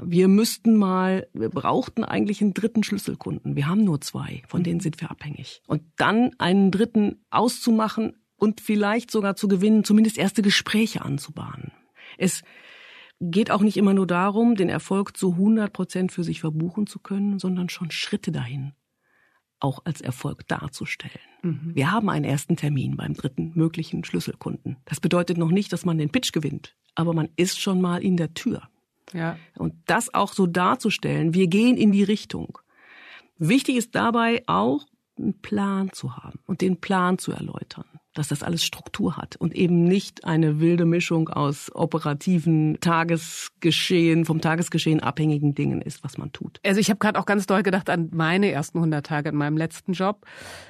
wir 0.00 0.28
müssten 0.28 0.76
mal, 0.76 1.26
wir 1.32 1.50
brauchten 1.50 2.04
eigentlich 2.04 2.40
einen 2.40 2.54
dritten 2.54 2.82
Schlüsselkunden. 2.82 3.56
Wir 3.56 3.66
haben 3.66 3.84
nur 3.84 4.00
zwei, 4.00 4.42
von 4.48 4.62
denen 4.62 4.80
sind 4.80 5.00
wir 5.00 5.10
abhängig. 5.10 5.62
Und 5.66 5.82
dann 5.96 6.30
einen 6.38 6.70
dritten 6.70 7.24
auszumachen 7.30 8.16
und 8.36 8.60
vielleicht 8.60 9.10
sogar 9.10 9.36
zu 9.36 9.48
gewinnen, 9.48 9.84
zumindest 9.84 10.18
erste 10.18 10.42
Gespräche 10.42 11.02
anzubahnen. 11.02 11.72
Es 12.16 12.42
geht 13.20 13.50
auch 13.50 13.60
nicht 13.60 13.76
immer 13.76 13.94
nur 13.94 14.06
darum, 14.06 14.56
den 14.56 14.68
Erfolg 14.68 15.16
zu 15.16 15.32
100 15.32 15.72
Prozent 15.72 16.12
für 16.12 16.24
sich 16.24 16.40
verbuchen 16.40 16.86
zu 16.86 16.98
können, 16.98 17.38
sondern 17.38 17.68
schon 17.68 17.90
Schritte 17.90 18.32
dahin 18.32 18.72
auch 19.62 19.80
als 19.84 20.00
Erfolg 20.00 20.46
darzustellen. 20.48 21.20
Mhm. 21.42 21.70
Wir 21.74 21.92
haben 21.92 22.08
einen 22.10 22.24
ersten 22.24 22.56
Termin 22.56 22.96
beim 22.96 23.14
dritten 23.14 23.52
möglichen 23.54 24.04
Schlüsselkunden. 24.04 24.76
Das 24.84 25.00
bedeutet 25.00 25.38
noch 25.38 25.50
nicht, 25.50 25.72
dass 25.72 25.84
man 25.84 25.98
den 25.98 26.10
Pitch 26.10 26.32
gewinnt, 26.32 26.74
aber 26.94 27.14
man 27.14 27.28
ist 27.36 27.60
schon 27.60 27.80
mal 27.80 28.02
in 28.02 28.16
der 28.16 28.34
Tür. 28.34 28.68
Ja. 29.12 29.36
Und 29.56 29.74
das 29.86 30.12
auch 30.14 30.32
so 30.32 30.46
darzustellen, 30.46 31.34
wir 31.34 31.46
gehen 31.46 31.76
in 31.76 31.92
die 31.92 32.04
Richtung. 32.04 32.58
Wichtig 33.38 33.76
ist 33.76 33.94
dabei 33.94 34.42
auch, 34.46 34.86
einen 35.18 35.40
Plan 35.40 35.90
zu 35.92 36.16
haben 36.16 36.40
und 36.46 36.60
den 36.60 36.80
Plan 36.80 37.18
zu 37.18 37.32
erläutern, 37.32 37.84
dass 38.14 38.28
das 38.28 38.42
alles 38.42 38.64
Struktur 38.64 39.16
hat 39.16 39.36
und 39.36 39.54
eben 39.54 39.84
nicht 39.84 40.24
eine 40.24 40.60
wilde 40.60 40.84
Mischung 40.84 41.28
aus 41.28 41.70
operativen 41.74 42.78
Tagesgeschehen, 42.80 44.24
vom 44.24 44.40
Tagesgeschehen 44.40 45.00
abhängigen 45.00 45.54
Dingen 45.54 45.82
ist, 45.82 46.02
was 46.02 46.18
man 46.18 46.32
tut. 46.32 46.60
Also 46.64 46.80
ich 46.80 46.90
habe 46.90 46.98
gerade 46.98 47.18
auch 47.18 47.26
ganz 47.26 47.46
doll 47.46 47.62
gedacht 47.62 47.90
an 47.90 48.10
meine 48.12 48.50
ersten 48.50 48.78
100 48.78 49.04
Tage 49.04 49.28
in 49.28 49.36
meinem 49.36 49.56
letzten 49.56 49.92
Job, 49.92 50.26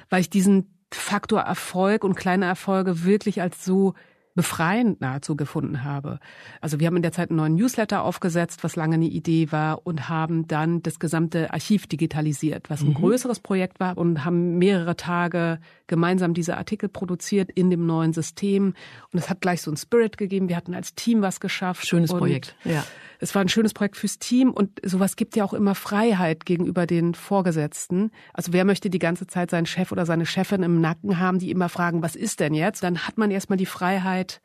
weil 0.09 0.21
ich 0.21 0.29
diesen 0.29 0.77
Faktor 0.91 1.41
Erfolg 1.41 2.03
und 2.03 2.15
kleine 2.15 2.45
Erfolge 2.45 3.03
wirklich 3.03 3.41
als 3.41 3.65
so 3.65 3.93
befreiend 4.35 4.99
nahezu 5.01 5.35
gefunden 5.35 5.83
habe. 5.83 6.19
Also 6.59 6.79
wir 6.79 6.87
haben 6.87 6.95
in 6.95 7.03
der 7.03 7.11
Zeit 7.11 7.29
einen 7.29 7.37
neuen 7.37 7.55
Newsletter 7.55 8.03
aufgesetzt, 8.03 8.63
was 8.63 8.75
lange 8.75 8.95
eine 8.95 9.05
Idee 9.05 9.51
war, 9.51 9.85
und 9.85 10.09
haben 10.09 10.47
dann 10.47 10.81
das 10.81 10.99
gesamte 10.99 11.53
Archiv 11.53 11.87
digitalisiert, 11.87 12.69
was 12.69 12.81
ein 12.81 12.89
mhm. 12.89 12.95
größeres 12.95 13.39
Projekt 13.39 13.79
war 13.79 13.97
und 13.97 14.25
haben 14.25 14.57
mehrere 14.57 14.95
Tage 14.95 15.59
gemeinsam 15.87 16.33
diese 16.33 16.57
Artikel 16.57 16.89
produziert 16.89 17.51
in 17.51 17.69
dem 17.69 17.85
neuen 17.85 18.13
System. 18.13 18.73
Und 19.11 19.19
es 19.19 19.29
hat 19.29 19.41
gleich 19.41 19.61
so 19.61 19.69
einen 19.69 19.77
Spirit 19.77 20.17
gegeben. 20.17 20.49
Wir 20.49 20.57
hatten 20.57 20.73
als 20.73 20.95
Team 20.95 21.21
was 21.21 21.39
geschafft. 21.39 21.85
Schönes 21.85 22.11
Projekt, 22.11 22.55
ja. 22.63 22.83
Es 23.23 23.33
war 23.33 23.41
ein 23.41 23.49
schönes 23.49 23.73
Projekt 23.73 23.95
fürs 23.95 24.19
Team 24.19 24.51
und 24.51 24.81
sowas 24.83 25.15
gibt 25.15 25.37
ja 25.37 25.45
auch 25.45 25.53
immer 25.53 25.75
Freiheit 25.75 26.45
gegenüber 26.45 26.85
den 26.85 27.13
Vorgesetzten. 27.13 28.11
Also 28.33 28.51
wer 28.51 28.65
möchte 28.65 28.89
die 28.89 28.99
ganze 28.99 29.27
Zeit 29.27 29.49
seinen 29.49 29.65
Chef 29.65 29.93
oder 29.93 30.05
seine 30.05 30.25
Chefin 30.25 30.61
im 30.61 30.81
Nacken 30.81 31.19
haben, 31.19 31.39
die 31.39 31.49
immer 31.49 31.69
fragen, 31.69 32.01
was 32.01 32.17
ist 32.17 32.41
denn 32.41 32.53
jetzt? 32.53 32.83
Dann 32.83 33.07
hat 33.07 33.17
man 33.17 33.31
erstmal 33.31 33.57
die 33.57 33.65
Freiheit 33.65 34.41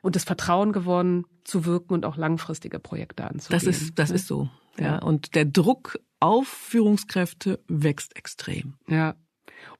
und 0.00 0.16
das 0.16 0.24
Vertrauen 0.24 0.72
gewonnen, 0.72 1.26
zu 1.44 1.66
wirken 1.66 1.92
und 1.92 2.06
auch 2.06 2.16
langfristige 2.16 2.78
Projekte 2.78 3.24
anzugehen. 3.24 3.60
Das 3.60 3.64
ist, 3.64 3.98
das 3.98 4.10
ist 4.10 4.26
so. 4.26 4.48
Ja. 4.78 4.98
Und 4.98 5.34
der 5.34 5.44
Druck 5.44 5.98
auf 6.18 6.48
Führungskräfte 6.48 7.60
wächst 7.68 8.16
extrem. 8.16 8.74
Ja. 8.88 9.14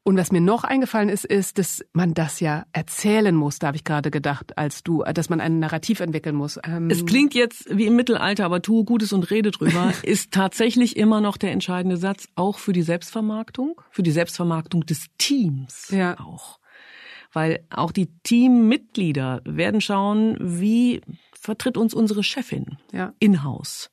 Und 0.04 0.16
was 0.16 0.32
mir 0.32 0.40
noch 0.40 0.64
eingefallen 0.64 1.08
ist, 1.08 1.24
ist, 1.24 1.58
dass 1.58 1.84
man 1.92 2.12
das 2.12 2.40
ja 2.40 2.64
erzählen 2.72 3.34
muss, 3.34 3.60
da 3.60 3.68
habe 3.68 3.76
ich 3.76 3.84
gerade 3.84 4.10
gedacht, 4.10 4.58
als 4.58 4.82
du, 4.82 5.04
dass 5.04 5.30
man 5.30 5.40
ein 5.40 5.60
Narrativ 5.60 6.00
entwickeln 6.00 6.34
muss. 6.34 6.58
Ähm 6.64 6.90
es 6.90 7.06
klingt 7.06 7.34
jetzt 7.34 7.66
wie 7.70 7.86
im 7.86 7.94
Mittelalter, 7.94 8.44
aber 8.44 8.62
tue 8.62 8.84
Gutes 8.84 9.12
und 9.12 9.30
rede 9.30 9.52
drüber, 9.52 9.92
ist 10.02 10.32
tatsächlich 10.32 10.96
immer 10.96 11.20
noch 11.20 11.36
der 11.36 11.52
entscheidende 11.52 11.96
Satz, 11.96 12.26
auch 12.34 12.58
für 12.58 12.72
die 12.72 12.82
Selbstvermarktung, 12.82 13.80
für 13.90 14.02
die 14.02 14.10
Selbstvermarktung 14.10 14.84
des 14.86 15.06
Teams 15.18 15.88
ja. 15.90 16.18
auch. 16.18 16.58
Weil 17.32 17.64
auch 17.70 17.92
die 17.92 18.08
Teammitglieder 18.24 19.40
werden 19.44 19.80
schauen, 19.80 20.36
wie 20.40 21.00
vertritt 21.32 21.76
uns 21.76 21.94
unsere 21.94 22.24
Chefin 22.24 22.76
ja. 22.92 23.14
in-house. 23.20 23.91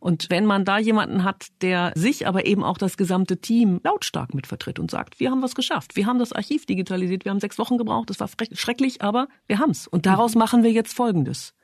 Und 0.00 0.30
wenn 0.30 0.46
man 0.46 0.64
da 0.64 0.78
jemanden 0.78 1.24
hat, 1.24 1.48
der 1.60 1.92
sich, 1.94 2.26
aber 2.26 2.46
eben 2.46 2.64
auch 2.64 2.78
das 2.78 2.96
gesamte 2.96 3.36
Team 3.36 3.80
lautstark 3.84 4.34
mitvertritt 4.34 4.78
und 4.78 4.90
sagt, 4.90 5.20
wir 5.20 5.30
haben 5.30 5.42
was 5.42 5.54
geschafft, 5.54 5.94
wir 5.94 6.06
haben 6.06 6.18
das 6.18 6.32
Archiv 6.32 6.64
digitalisiert, 6.64 7.26
wir 7.26 7.30
haben 7.30 7.40
sechs 7.40 7.58
Wochen 7.58 7.76
gebraucht, 7.76 8.08
das 8.08 8.18
war 8.18 8.28
schrecklich, 8.52 9.02
aber 9.02 9.28
wir 9.46 9.58
haben's. 9.58 9.86
Und 9.86 10.06
daraus 10.06 10.34
machen 10.34 10.62
wir 10.62 10.72
jetzt 10.72 10.94
Folgendes. 10.94 11.54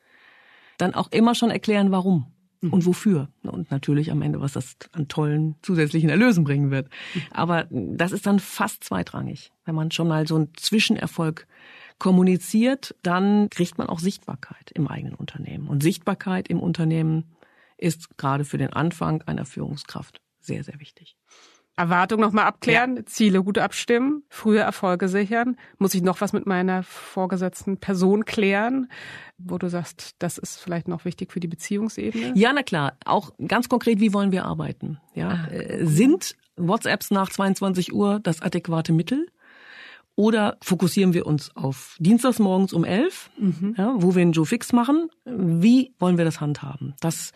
Dann 0.77 0.95
auch 0.95 1.11
immer 1.11 1.35
schon 1.35 1.51
erklären, 1.51 1.91
warum 1.91 2.27
mhm. 2.61 2.73
und 2.75 2.87
wofür. 2.87 3.29
Und 3.43 3.71
natürlich 3.71 4.11
am 4.11 4.21
Ende, 4.23 4.41
was 4.41 4.53
das 4.53 4.77
an 4.93 5.09
tollen 5.09 5.57
zusätzlichen 5.63 6.11
Erlösen 6.11 6.45
bringen 6.45 6.71
wird. 6.71 6.89
Mhm. 7.15 7.23
Aber 7.31 7.67
das 7.71 8.13
ist 8.13 8.27
dann 8.27 8.39
fast 8.39 8.85
zweitrangig. 8.85 9.53
Wenn 9.65 9.75
man 9.75 9.91
schon 9.91 10.09
mal 10.09 10.27
so 10.27 10.37
einen 10.37 10.53
Zwischenerfolg 10.57 11.47
kommuniziert, 11.99 12.95
dann 13.03 13.49
kriegt 13.49 13.79
man 13.79 13.89
auch 13.89 13.99
Sichtbarkeit 13.99 14.71
im 14.75 14.87
eigenen 14.89 15.15
Unternehmen. 15.15 15.69
Und 15.69 15.83
Sichtbarkeit 15.83 16.49
im 16.49 16.61
Unternehmen 16.61 17.25
ist 17.77 18.17
gerade 18.17 18.45
für 18.45 18.59
den 18.59 18.73
Anfang 18.73 19.23
einer 19.23 19.45
Führungskraft 19.45 20.21
sehr, 20.41 20.65
sehr 20.65 20.81
wichtig. 20.81 21.17
Erwartung 21.77 22.21
nochmal 22.21 22.47
abklären, 22.47 22.97
ja. 22.97 23.07
Ziele 23.07 23.43
gut 23.43 23.59
abstimmen, 23.59 24.23
frühe 24.31 24.61
Erfolge 24.61 25.09
sichern. 25.09 25.57
Muss 25.77 25.95
ich 25.95 26.03
noch 26.03 26.23
was 26.23 26.33
mit 26.33 26.47
meiner 26.47 26.83
vorgesetzten 26.83 27.77
Person 27.77 28.25
klären, 28.25 28.91
wo 29.37 29.59
du 29.59 29.69
sagst, 29.69 30.15
das 30.19 30.39
ist 30.39 30.57
vielleicht 30.59 30.89
noch 30.89 31.05
wichtig 31.05 31.33
für 31.33 31.41
die 31.41 31.49
Beziehungsebene? 31.49 32.33
Ja, 32.35 32.53
na 32.55 32.63
klar. 32.63 32.97
Auch 33.05 33.33
ganz 33.47 33.69
konkret, 33.69 34.01
wie 34.01 34.15
wollen 34.15 34.33
wir 34.33 34.47
arbeiten? 34.47 34.99
Ja, 35.15 35.29
ah, 35.29 35.53
äh, 35.53 35.85
sind 35.85 36.35
WhatsApps 36.57 37.11
nach 37.11 37.29
22 37.29 37.93
Uhr 37.93 38.21
das 38.23 38.41
adäquate 38.41 38.95
Mittel? 38.95 39.27
Oder 40.15 40.57
fokussieren 40.63 41.13
wir 41.13 41.27
uns 41.27 41.55
auf 41.55 41.95
Dienstags 41.99 42.39
morgens 42.39 42.73
um 42.73 42.85
elf, 42.85 43.31
mhm. 43.37 43.75
ja, 43.77 43.93
wo 43.97 44.15
wir 44.15 44.23
einen 44.23 44.33
Joe 44.33 44.47
Fix 44.47 44.73
machen? 44.73 45.11
Wie 45.27 45.93
wollen 45.99 46.17
wir 46.17 46.25
das 46.25 46.41
handhaben? 46.41 46.95
Das 47.01 47.33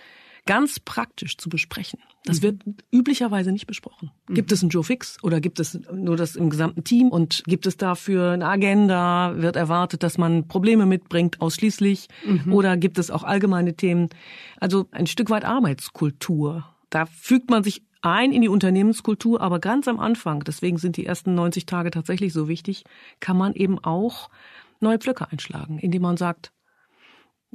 ganz 0.46 0.80
praktisch 0.80 1.36
zu 1.36 1.48
besprechen. 1.48 2.00
Das 2.24 2.38
mhm. 2.38 2.42
wird 2.42 2.62
üblicherweise 2.92 3.52
nicht 3.52 3.66
besprochen. 3.66 4.10
Mhm. 4.28 4.34
Gibt 4.34 4.52
es 4.52 4.62
einen 4.62 4.70
Joe 4.70 4.84
Fix 4.84 5.22
oder 5.22 5.40
gibt 5.40 5.60
es 5.60 5.78
nur 5.92 6.16
das 6.16 6.36
im 6.36 6.50
gesamten 6.50 6.84
Team 6.84 7.08
und 7.08 7.42
gibt 7.46 7.66
es 7.66 7.76
dafür 7.76 8.32
eine 8.32 8.46
Agenda? 8.46 9.34
Wird 9.36 9.56
erwartet, 9.56 10.02
dass 10.02 10.18
man 10.18 10.48
Probleme 10.48 10.86
mitbringt 10.86 11.40
ausschließlich 11.40 12.08
mhm. 12.24 12.52
oder 12.52 12.76
gibt 12.76 12.98
es 12.98 13.10
auch 13.10 13.24
allgemeine 13.24 13.74
Themen? 13.74 14.08
Also 14.58 14.86
ein 14.90 15.06
Stück 15.06 15.30
weit 15.30 15.44
Arbeitskultur. 15.44 16.66
Da 16.90 17.06
fügt 17.06 17.50
man 17.50 17.62
sich 17.62 17.82
ein 18.02 18.32
in 18.32 18.42
die 18.42 18.48
Unternehmenskultur, 18.48 19.40
aber 19.40 19.58
ganz 19.58 19.86
am 19.88 20.00
Anfang, 20.00 20.42
deswegen 20.44 20.78
sind 20.78 20.96
die 20.96 21.06
ersten 21.06 21.34
90 21.34 21.66
Tage 21.66 21.90
tatsächlich 21.90 22.32
so 22.32 22.48
wichtig, 22.48 22.84
kann 23.20 23.36
man 23.36 23.54
eben 23.54 23.78
auch 23.78 24.30
neue 24.80 24.98
Pflöcke 24.98 25.30
einschlagen, 25.30 25.78
indem 25.78 26.02
man 26.02 26.16
sagt, 26.16 26.52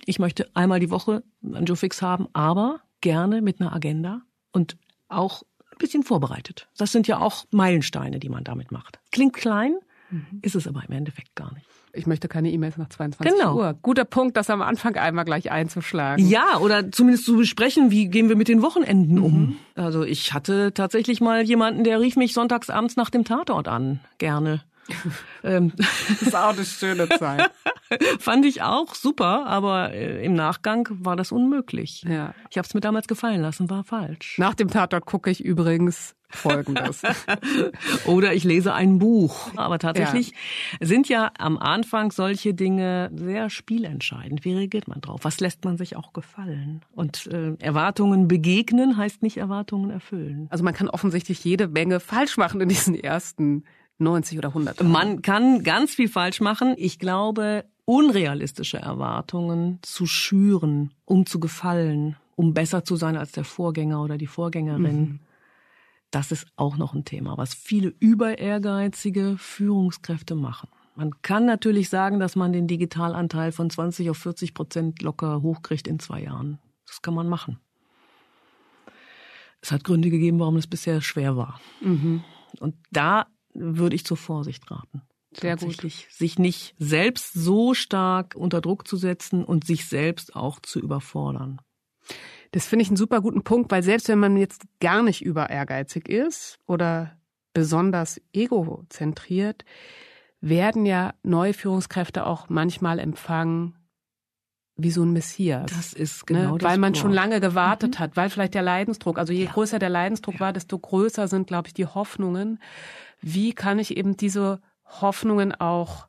ich 0.04 0.20
möchte 0.20 0.50
einmal 0.54 0.80
die 0.80 0.90
Woche 0.90 1.24
einen 1.44 1.66
Joe 1.66 1.78
Fix 1.78 2.02
haben, 2.02 2.28
aber 2.34 2.82
gerne 3.02 3.42
mit 3.42 3.62
einer 3.62 3.74
Agenda 3.74 4.22
und 4.52 4.78
auch 5.08 5.44
ein 5.72 5.78
bisschen 5.78 6.04
vorbereitet. 6.04 6.68
Das 6.78 6.92
sind 6.92 7.08
ja 7.08 7.20
auch 7.20 7.46
Meilensteine, 7.52 8.20
die 8.20 8.30
man 8.30 8.44
damit 8.44 8.72
macht. 8.72 9.00
Klingt 9.12 9.34
klein, 9.34 9.78
mhm. 10.10 10.40
ist 10.42 10.56
es 10.56 10.68
aber 10.68 10.84
im 10.88 10.94
Endeffekt 10.94 11.36
gar 11.36 11.54
nicht. 11.54 11.66
Ich 11.94 12.08
möchte 12.08 12.28
keine 12.28 12.52
E-Mails 12.52 12.78
nach 12.78 12.90
22 12.90 13.38
genau. 13.38 13.56
Uhr. 13.56 13.74
Guter 13.82 14.04
Punkt, 14.04 14.36
das 14.36 14.50
am 14.50 14.62
Anfang 14.62 14.96
einmal 14.98 15.24
gleich 15.24 15.50
einzuschlagen. 15.50 16.28
Ja, 16.28 16.58
oder 16.60 16.92
zumindest 16.92 17.26
zu 17.26 17.38
besprechen, 17.38 17.90
wie 17.90 18.10
gehen 18.10 18.28
wir 18.28 18.36
mit 18.36 18.50
den 18.50 18.62
Wochenenden 18.62 19.20
um. 19.20 19.40
Mhm. 19.40 19.56
Also 19.76 20.04
ich 20.04 20.34
hatte 20.34 20.74
tatsächlich 20.74 21.22
mal 21.22 21.44
jemanden, 21.44 21.86
der 21.86 22.02
rief 22.02 22.18
mich 22.18 22.34
sonntags 22.34 22.70
abends 22.70 22.98
nach 22.98 23.10
dem 23.10 23.24
Tatort 23.24 23.70
an, 23.70 24.02
gerne. 24.18 24.64
Ähm. 25.44 25.74
das 25.78 26.22
ist 26.24 26.36
auch 26.36 26.54
eine 26.56 26.66
schöne 26.66 27.08
Zeit. 27.08 27.52
Fand 28.20 28.46
ich 28.46 28.64
auch 28.64 28.96
super, 28.96 29.46
aber 29.46 29.94
äh, 29.94 30.26
im 30.26 30.34
Nachgang 30.34 30.88
war 30.90 31.16
das 31.16 31.32
unmöglich. 31.32 32.04
Ja. 32.08 32.34
Ich 32.50 32.58
habe 32.58 32.66
es 32.68 32.74
mir 32.74 32.82
damals 32.82 33.08
gefallen 33.08 33.42
lassen, 33.42 33.70
war 33.70 33.84
falsch. 33.84 34.40
Nach 34.40 34.56
dem 34.56 34.70
Tatort 34.70 35.06
gucke 35.06 35.30
ich 35.30 35.44
übrigens 35.44 36.16
Folgendes. 36.36 37.02
Oder 38.06 38.34
ich 38.34 38.44
lese 38.44 38.74
ein 38.74 39.00
Buch. 39.00 39.52
Aber 39.56 39.80
tatsächlich 39.80 40.32
ja. 40.80 40.88
sind 40.88 41.08
ja 41.08 41.32
am 41.38 41.58
Anfang 41.58 42.12
solche 42.12 42.54
Dinge 42.54 43.10
sehr 43.14 43.50
spielentscheidend. 43.50 44.46
Wie 44.46 44.54
reagiert 44.54 44.88
man 44.88 45.02
drauf? 45.02 45.22
Was 45.24 45.40
lässt 45.40 45.64
man 45.64 45.78
sich 45.78 45.96
auch 45.96 46.14
gefallen? 46.14 46.82
Und 46.94 47.28
äh, 47.28 47.54
Erwartungen 47.60 48.28
begegnen 48.28 48.98
heißt 48.98 49.22
nicht 49.22 49.38
Erwartungen 49.38 49.90
erfüllen. 49.90 50.48
Also 50.50 50.64
man 50.64 50.74
kann 50.74 50.90
offensichtlich 50.90 51.44
jede 51.44 51.68
Menge 51.68 52.00
falsch 52.00 52.38
machen 52.38 52.62
in 52.62 52.70
diesen 52.70 52.96
ersten 52.96 53.64
90 53.98 54.38
oder 54.38 54.50
100. 54.50 54.78
Tagen. 54.78 54.92
Man 54.92 55.22
kann 55.22 55.64
ganz 55.64 55.94
viel 55.96 56.10
falsch 56.10 56.42
machen. 56.42 56.76
Ich 56.78 57.00
glaube, 57.00 57.66
unrealistische 57.86 58.78
Erwartungen 58.78 59.80
zu 59.82 60.06
schüren, 60.06 60.94
um 61.06 61.26
zu 61.26 61.40
gefallen, 61.40 62.18
um 62.36 62.54
besser 62.54 62.84
zu 62.84 62.96
sein 62.96 63.16
als 63.16 63.32
der 63.32 63.46
Vorgänger 63.46 64.02
oder 64.02 64.18
die 64.18 64.28
Vorgängerin. 64.28 65.00
Mhm. 65.00 65.20
Das 66.12 66.32
ist 66.32 66.48
auch 66.56 66.78
noch 66.78 66.94
ein 66.94 67.06
Thema, 67.06 67.38
was 67.38 67.54
viele 67.54 67.94
über 68.00 68.38
ehrgeizige 68.38 69.38
Führungskräfte 69.38 70.36
machen. 70.36 70.70
Man 70.96 71.22
kann 71.22 71.46
natürlich 71.46 71.90
sagen, 71.90 72.20
dass 72.20 72.38
man 72.38 72.54
den 72.54 72.68
Digitalanteil 72.68 73.52
von 73.52 73.70
20 73.70 74.10
auf 74.10 74.18
40 74.18 74.54
Prozent 74.54 75.02
locker 75.02 75.42
hochkriegt 75.42 75.88
in 75.88 76.00
zwei 76.00 76.22
Jahren. 76.22 76.58
Das 76.88 77.02
kann 77.02 77.14
man 77.14 77.28
machen. 77.28 77.60
Es 79.62 79.72
hat 79.72 79.84
Gründe 79.84 80.10
gegeben, 80.10 80.40
warum 80.40 80.56
es 80.56 80.68
bisher 80.68 81.02
schwer 81.02 81.36
war. 81.36 81.60
Mhm. 81.82 82.24
Und 82.60 82.76
da 82.92 83.26
würde 83.56 83.96
ich 83.96 84.06
zur 84.06 84.18
Vorsicht 84.18 84.70
raten. 84.70 85.02
Sehr 85.34 85.58
gut. 85.58 85.82
Sich 86.10 86.40
nicht 86.40 86.76
selbst 86.78 87.34
so 87.34 87.74
stark 87.74 88.36
unter 88.36 88.62
Druck 88.62 88.88
zu 88.88 88.96
setzen 88.96 89.44
und 89.44 89.66
sich 89.66 89.86
selbst 89.86 90.36
auch 90.36 90.60
zu 90.60 90.80
überfordern. 90.80 91.60
Das 92.52 92.68
finde 92.68 92.84
ich 92.84 92.90
einen 92.90 92.98
super 92.98 93.22
guten 93.22 93.44
Punkt, 93.44 93.72
weil 93.72 93.84
selbst 93.84 94.08
wenn 94.08 94.20
man 94.20 94.38
jetzt 94.38 94.64
gar 94.80 95.04
nicht 95.04 95.22
über 95.24 95.50
ehrgeizig 95.50 96.08
ist 96.08 96.60
oder 96.68 97.18
besonders 97.54 98.22
egozentriert, 98.34 99.66
werden 100.40 100.86
ja 100.86 101.14
neue 101.24 101.54
Führungskräfte 101.54 102.26
auch 102.26 102.48
manchmal 102.50 103.00
empfangen 103.00 103.76
wie 104.78 104.92
so 104.92 105.04
ein 105.04 105.14
Messias. 105.14 105.72
Das 105.72 105.94
ist 105.94 106.28
genau 106.28 106.54
ne? 106.54 106.58
das. 106.58 106.70
Weil 106.70 106.78
man 106.78 106.94
Wort. 106.94 107.02
schon 107.02 107.14
lange 107.14 107.40
gewartet 107.40 107.96
mhm. 107.96 108.00
hat, 108.00 108.18
weil 108.18 108.30
vielleicht 108.30 108.54
der 108.54 108.62
Leidensdruck, 108.62 109.18
also 109.18 109.32
je 109.32 109.46
ja. 109.46 109.52
größer 109.52 109.80
der 109.80 109.90
Leidensdruck 109.90 110.36
ja. 110.36 110.40
war, 110.42 110.54
desto 110.54 110.78
größer 110.78 111.28
sind, 111.28 111.48
glaube 111.48 111.68
ich, 111.68 111.74
die 111.74 111.86
Hoffnungen. 111.86 112.60
Wie 113.22 113.54
kann 113.54 113.80
ich 113.80 113.96
eben 113.96 114.18
diese 114.18 114.60
Hoffnungen 114.86 115.54
auch 115.54 116.08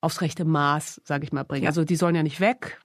aufs 0.00 0.20
rechte 0.20 0.44
Maß, 0.44 1.00
sage 1.04 1.24
ich 1.24 1.32
mal, 1.32 1.42
bringen. 1.42 1.64
Ja. 1.64 1.70
Also 1.70 1.84
die 1.84 1.96
sollen 1.96 2.14
ja 2.14 2.22
nicht 2.22 2.40
weg. 2.40 2.80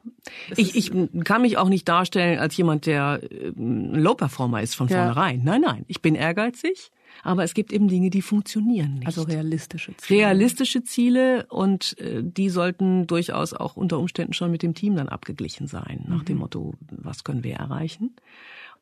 ich, 0.56 0.76
ich 0.76 0.92
kann 1.24 1.44
mich 1.44 1.58
auch 1.58 1.70
nicht 1.70 1.88
darstellen 1.88 2.40
als 2.40 2.58
jemand, 2.58 2.86
der 2.86 3.22
ein 3.32 3.94
Low-Performer 3.94 4.62
ist 4.62 4.76
von 4.76 4.88
ja. 4.88 4.98
vornherein. 4.98 5.42
Nein, 5.44 5.62
nein. 5.62 5.86
Ich 5.88 6.02
bin 6.02 6.16
ehrgeizig, 6.16 6.90
aber 7.24 7.44
es 7.44 7.54
gibt 7.54 7.72
eben 7.72 7.88
Dinge, 7.88 8.10
die 8.10 8.22
funktionieren 8.22 8.96
nicht. 8.96 9.08
Also 9.08 9.24
realistische 9.24 9.96
Ziele. 9.98 10.20
Realistische 10.20 10.84
Ziele 10.84 11.46
und 11.50 11.98
äh, 12.00 12.24
die 12.24 12.50
sollten 12.50 13.08
durchaus 13.08 13.54
auch 13.54 13.76
unter 13.76 14.00
Umständen 14.00 14.34
schon 14.34 14.52
mit 14.52 14.64
dem 14.64 14.74
Team 14.74 14.96
dann 14.96 15.10
abgeglichen 15.10 15.68
sein, 15.68 16.06
nach 16.08 16.22
mhm. 16.22 16.26
dem 16.26 16.38
Motto, 16.38 16.74
was 16.90 17.24
können 17.24 17.44
wir 17.44 17.56
erreichen? 17.56 18.16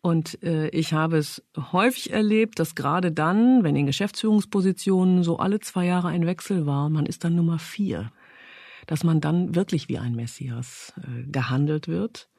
Und 0.02 0.42
äh, 0.44 0.70
ich 0.70 0.94
habe 0.94 1.18
es 1.18 1.44
häufig 1.58 2.12
erlebt, 2.12 2.60
dass 2.60 2.76
gerade 2.76 3.12
dann, 3.12 3.64
wenn 3.64 3.76
in 3.76 3.86
Geschäftsführungspositionen 3.86 5.24
so 5.24 5.38
alle 5.38 5.60
zwei 5.60 5.86
Jahre 5.86 6.08
ein 6.08 6.26
Wechsel 6.26 6.66
war, 6.66 6.90
man 6.90 7.06
ist 7.06 7.26
dann 7.26 7.36
Nummer 7.36 7.60
vier, 7.60 8.12
dass 8.88 9.04
man 9.04 9.20
dann 9.20 9.56
wirklich 9.56 9.90
wie 9.90 9.98
ein 9.98 10.16
Messias 10.16 10.94
äh, 10.98 11.30
gehandelt 11.30 11.90
wird. 11.90 12.30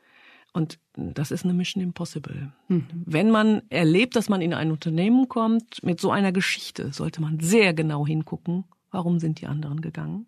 Und 0.52 0.78
das 0.94 1.30
ist 1.30 1.44
eine 1.44 1.54
Mission 1.54 1.82
Impossible. 1.82 2.52
Mhm. 2.68 2.86
Wenn 2.92 3.30
man 3.30 3.62
erlebt, 3.70 4.16
dass 4.16 4.28
man 4.28 4.40
in 4.40 4.52
ein 4.52 4.72
Unternehmen 4.72 5.28
kommt 5.28 5.82
mit 5.82 6.00
so 6.00 6.10
einer 6.10 6.32
Geschichte, 6.32 6.92
sollte 6.92 7.20
man 7.20 7.38
sehr 7.40 7.72
genau 7.72 8.06
hingucken, 8.06 8.64
warum 8.90 9.18
sind 9.18 9.40
die 9.40 9.46
anderen 9.46 9.80
gegangen? 9.80 10.26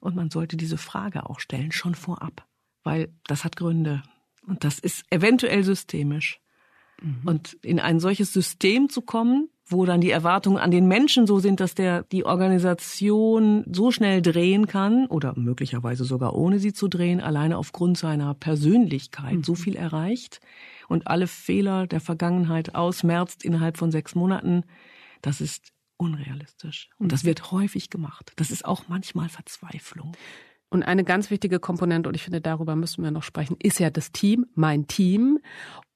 Und 0.00 0.16
man 0.16 0.30
sollte 0.30 0.56
diese 0.56 0.78
Frage 0.78 1.28
auch 1.28 1.38
stellen, 1.38 1.70
schon 1.70 1.94
vorab, 1.94 2.46
weil 2.82 3.12
das 3.26 3.44
hat 3.44 3.56
Gründe. 3.56 4.02
Und 4.46 4.64
das 4.64 4.78
ist 4.78 5.04
eventuell 5.10 5.62
systemisch. 5.64 6.40
Mhm. 7.00 7.20
Und 7.24 7.52
in 7.62 7.78
ein 7.78 8.00
solches 8.00 8.32
System 8.32 8.88
zu 8.88 9.02
kommen, 9.02 9.48
wo 9.64 9.84
dann 9.84 10.00
die 10.00 10.10
Erwartungen 10.10 10.58
an 10.58 10.70
den 10.70 10.86
Menschen 10.86 11.26
so 11.26 11.38
sind, 11.38 11.60
dass 11.60 11.74
der 11.74 12.02
die 12.04 12.24
Organisation 12.24 13.64
so 13.70 13.90
schnell 13.90 14.20
drehen 14.20 14.66
kann 14.66 15.06
oder 15.06 15.34
möglicherweise 15.36 16.04
sogar 16.04 16.34
ohne 16.34 16.58
sie 16.58 16.72
zu 16.72 16.88
drehen, 16.88 17.20
alleine 17.20 17.56
aufgrund 17.56 17.96
seiner 17.96 18.34
Persönlichkeit 18.34 19.36
mhm. 19.36 19.44
so 19.44 19.54
viel 19.54 19.76
erreicht 19.76 20.40
und 20.88 21.06
alle 21.06 21.26
Fehler 21.26 21.86
der 21.86 22.00
Vergangenheit 22.00 22.74
ausmerzt 22.74 23.44
innerhalb 23.44 23.76
von 23.76 23.90
sechs 23.90 24.14
Monaten, 24.14 24.64
das 25.22 25.40
ist 25.40 25.72
unrealistisch. 25.96 26.90
Und 26.98 27.12
das 27.12 27.24
wird 27.24 27.52
häufig 27.52 27.88
gemacht. 27.88 28.32
Das 28.36 28.50
ist 28.50 28.64
auch 28.64 28.88
manchmal 28.88 29.28
Verzweiflung. 29.28 30.12
Und 30.68 30.82
eine 30.82 31.04
ganz 31.04 31.30
wichtige 31.30 31.60
Komponente, 31.60 32.08
und 32.08 32.14
ich 32.14 32.22
finde, 32.22 32.40
darüber 32.40 32.76
müssen 32.76 33.04
wir 33.04 33.10
noch 33.10 33.22
sprechen, 33.22 33.56
ist 33.60 33.78
ja 33.78 33.90
das 33.90 34.10
Team, 34.10 34.46
mein 34.54 34.86
Team. 34.86 35.38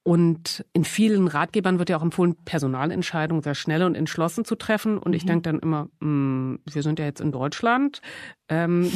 Und 0.07 0.64
in 0.73 0.85
vielen 0.85 1.27
Ratgebern 1.27 1.81
wird 1.81 1.90
ja 1.90 1.97
auch 1.97 2.03
empfohlen, 2.03 2.37
Personalentscheidungen 2.45 3.42
sehr 3.42 3.57
schnell 3.57 3.83
und 3.83 3.97
entschlossen 3.97 4.45
zu 4.45 4.55
treffen. 4.55 4.99
Und 4.99 5.14
ich 5.14 5.25
mhm. 5.25 5.27
denke 5.27 5.42
dann 5.42 5.59
immer, 5.59 5.88
mh, 5.99 6.01
hm, 6.01 6.61
wir 6.64 6.83
sind 6.85 7.01
ja 7.01 7.07
jetzt 7.07 7.21
in 7.21 7.33
Deutschland. 7.33 8.03
Ähm, 8.49 8.88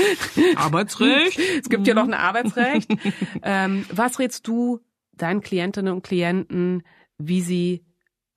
Arbeitsrecht. 0.56 1.38
es 1.38 1.68
gibt 1.68 1.82
mhm. 1.82 1.86
ja 1.86 1.92
noch 1.92 2.04
ein 2.04 2.14
Arbeitsrecht. 2.14 2.90
ähm, 3.42 3.84
was 3.92 4.18
rätst 4.18 4.48
du 4.48 4.80
deinen 5.12 5.42
Klientinnen 5.42 5.92
und 5.92 6.02
Klienten, 6.02 6.82
wie 7.18 7.42
sie 7.42 7.84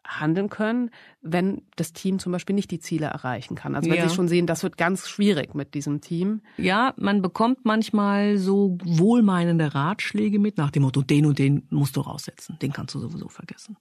handeln 0.08 0.50
können, 0.50 0.90
wenn 1.22 1.64
das 1.76 1.94
Team 1.94 2.20
zum 2.20 2.32
Beispiel 2.32 2.56
nicht 2.56 2.72
die 2.72 2.80
Ziele 2.80 3.08
erreichen 3.08 3.56
kann. 3.56 3.76
Also 3.76 3.90
wenn 3.90 3.98
ja. 3.98 4.08
Sie 4.08 4.16
schon 4.16 4.28
sehen, 4.28 4.48
das 4.48 4.64
wird 4.64 4.78
ganz 4.78 5.08
schwierig 5.08 5.54
mit 5.54 5.74
diesem 5.74 6.02
Team. 6.02 6.42
Ja, 6.58 6.94
man 6.98 7.22
bekommt 7.22 7.66
manchmal 7.66 8.38
so 8.38 8.78
wohlmeinende 8.84 9.76
Ratschläge 9.76 10.40
mit 10.40 10.58
nach 10.58 10.72
dem 10.72 10.84
Motto, 10.84 11.02
den 11.02 11.26
und 11.26 11.40
den 11.40 11.68
musst 11.70 11.98
du 11.98 12.02
raussetzen, 12.02 12.58
den 12.62 12.72
kannst 12.72 12.96
du 12.96 13.00
sowieso 13.00 13.28
vergessen. 13.28 13.78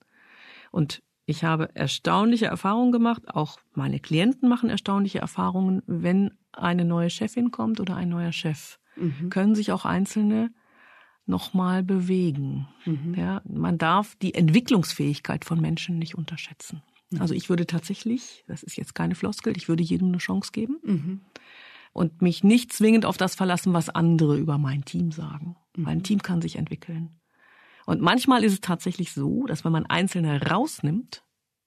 Und 0.70 1.02
ich 1.24 1.44
habe 1.44 1.70
erstaunliche 1.74 2.46
Erfahrungen 2.46 2.92
gemacht, 2.92 3.22
auch 3.28 3.58
meine 3.74 3.98
Klienten 3.98 4.48
machen 4.48 4.70
erstaunliche 4.70 5.18
Erfahrungen, 5.18 5.82
wenn 5.86 6.32
eine 6.52 6.84
neue 6.84 7.10
Chefin 7.10 7.50
kommt 7.50 7.80
oder 7.80 7.96
ein 7.96 8.08
neuer 8.08 8.32
Chef. 8.32 8.78
Mhm. 8.96 9.30
Können 9.30 9.54
sich 9.54 9.72
auch 9.72 9.84
Einzelne 9.84 10.50
nochmal 11.26 11.82
bewegen. 11.82 12.68
Mhm. 12.84 13.14
Ja, 13.14 13.42
man 13.44 13.78
darf 13.78 14.16
die 14.16 14.34
Entwicklungsfähigkeit 14.34 15.44
von 15.44 15.60
Menschen 15.60 15.98
nicht 15.98 16.16
unterschätzen. 16.16 16.82
Mhm. 17.10 17.20
Also 17.20 17.34
ich 17.34 17.48
würde 17.48 17.66
tatsächlich, 17.66 18.44
das 18.46 18.62
ist 18.62 18.76
jetzt 18.76 18.94
keine 18.94 19.14
Floskel, 19.14 19.56
ich 19.56 19.68
würde 19.68 19.82
jedem 19.82 20.08
eine 20.08 20.18
Chance 20.18 20.52
geben 20.52 20.78
mhm. 20.82 21.20
und 21.92 22.22
mich 22.22 22.44
nicht 22.44 22.72
zwingend 22.72 23.04
auf 23.04 23.16
das 23.16 23.34
verlassen, 23.34 23.72
was 23.72 23.88
andere 23.88 24.38
über 24.38 24.58
mein 24.58 24.84
Team 24.84 25.12
sagen. 25.12 25.56
Mein 25.76 25.98
mhm. 25.98 26.02
Team 26.04 26.22
kann 26.22 26.40
sich 26.40 26.56
entwickeln. 26.56 27.20
Und 27.86 28.00
manchmal 28.00 28.42
ist 28.42 28.52
es 28.52 28.60
tatsächlich 28.60 29.12
so, 29.12 29.46
dass 29.46 29.64
wenn 29.64 29.72
man 29.72 29.86
Einzelne 29.86 30.42
rausnimmt, 30.42 31.22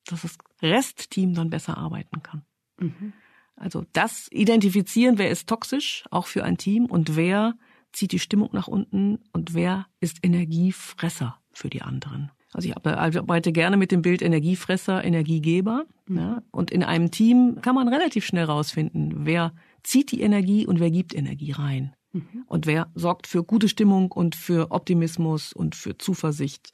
dass 0.05 0.23
das 0.23 0.37
Restteam 0.61 1.33
dann 1.33 1.49
besser 1.49 1.77
arbeiten 1.77 2.23
kann. 2.23 2.45
Mhm. 2.77 3.13
Also 3.55 3.85
das 3.93 4.29
identifizieren, 4.31 5.17
wer 5.17 5.29
ist 5.29 5.47
toxisch, 5.47 6.05
auch 6.11 6.27
für 6.27 6.43
ein 6.43 6.57
Team 6.57 6.85
und 6.85 7.15
wer 7.15 7.55
zieht 7.91 8.11
die 8.11 8.19
Stimmung 8.19 8.49
nach 8.53 8.67
unten 8.67 9.19
und 9.33 9.53
wer 9.53 9.87
ist 9.99 10.19
Energiefresser 10.23 11.37
für 11.51 11.69
die 11.69 11.81
anderen. 11.81 12.31
Also 12.51 12.67
ich 12.67 12.75
arbeite 12.77 13.51
gerne 13.51 13.77
mit 13.77 13.91
dem 13.91 14.01
Bild 14.01 14.21
Energiefresser, 14.21 15.03
Energiegeber. 15.03 15.85
Mhm. 16.07 16.17
Ja, 16.17 16.41
und 16.51 16.71
in 16.71 16.83
einem 16.83 17.11
Team 17.11 17.59
kann 17.61 17.75
man 17.75 17.87
relativ 17.87 18.25
schnell 18.25 18.45
rausfinden, 18.45 19.25
wer 19.25 19.53
zieht 19.83 20.11
die 20.11 20.21
Energie 20.21 20.65
und 20.65 20.79
wer 20.79 20.91
gibt 20.91 21.13
Energie 21.13 21.51
rein. 21.51 21.93
Mhm. 22.11 22.45
Und 22.47 22.65
wer 22.65 22.91
sorgt 22.95 23.27
für 23.27 23.43
gute 23.43 23.69
Stimmung 23.69 24.11
und 24.11 24.35
für 24.35 24.71
Optimismus 24.71 25.53
und 25.53 25.75
für 25.75 25.97
Zuversicht 25.97 26.71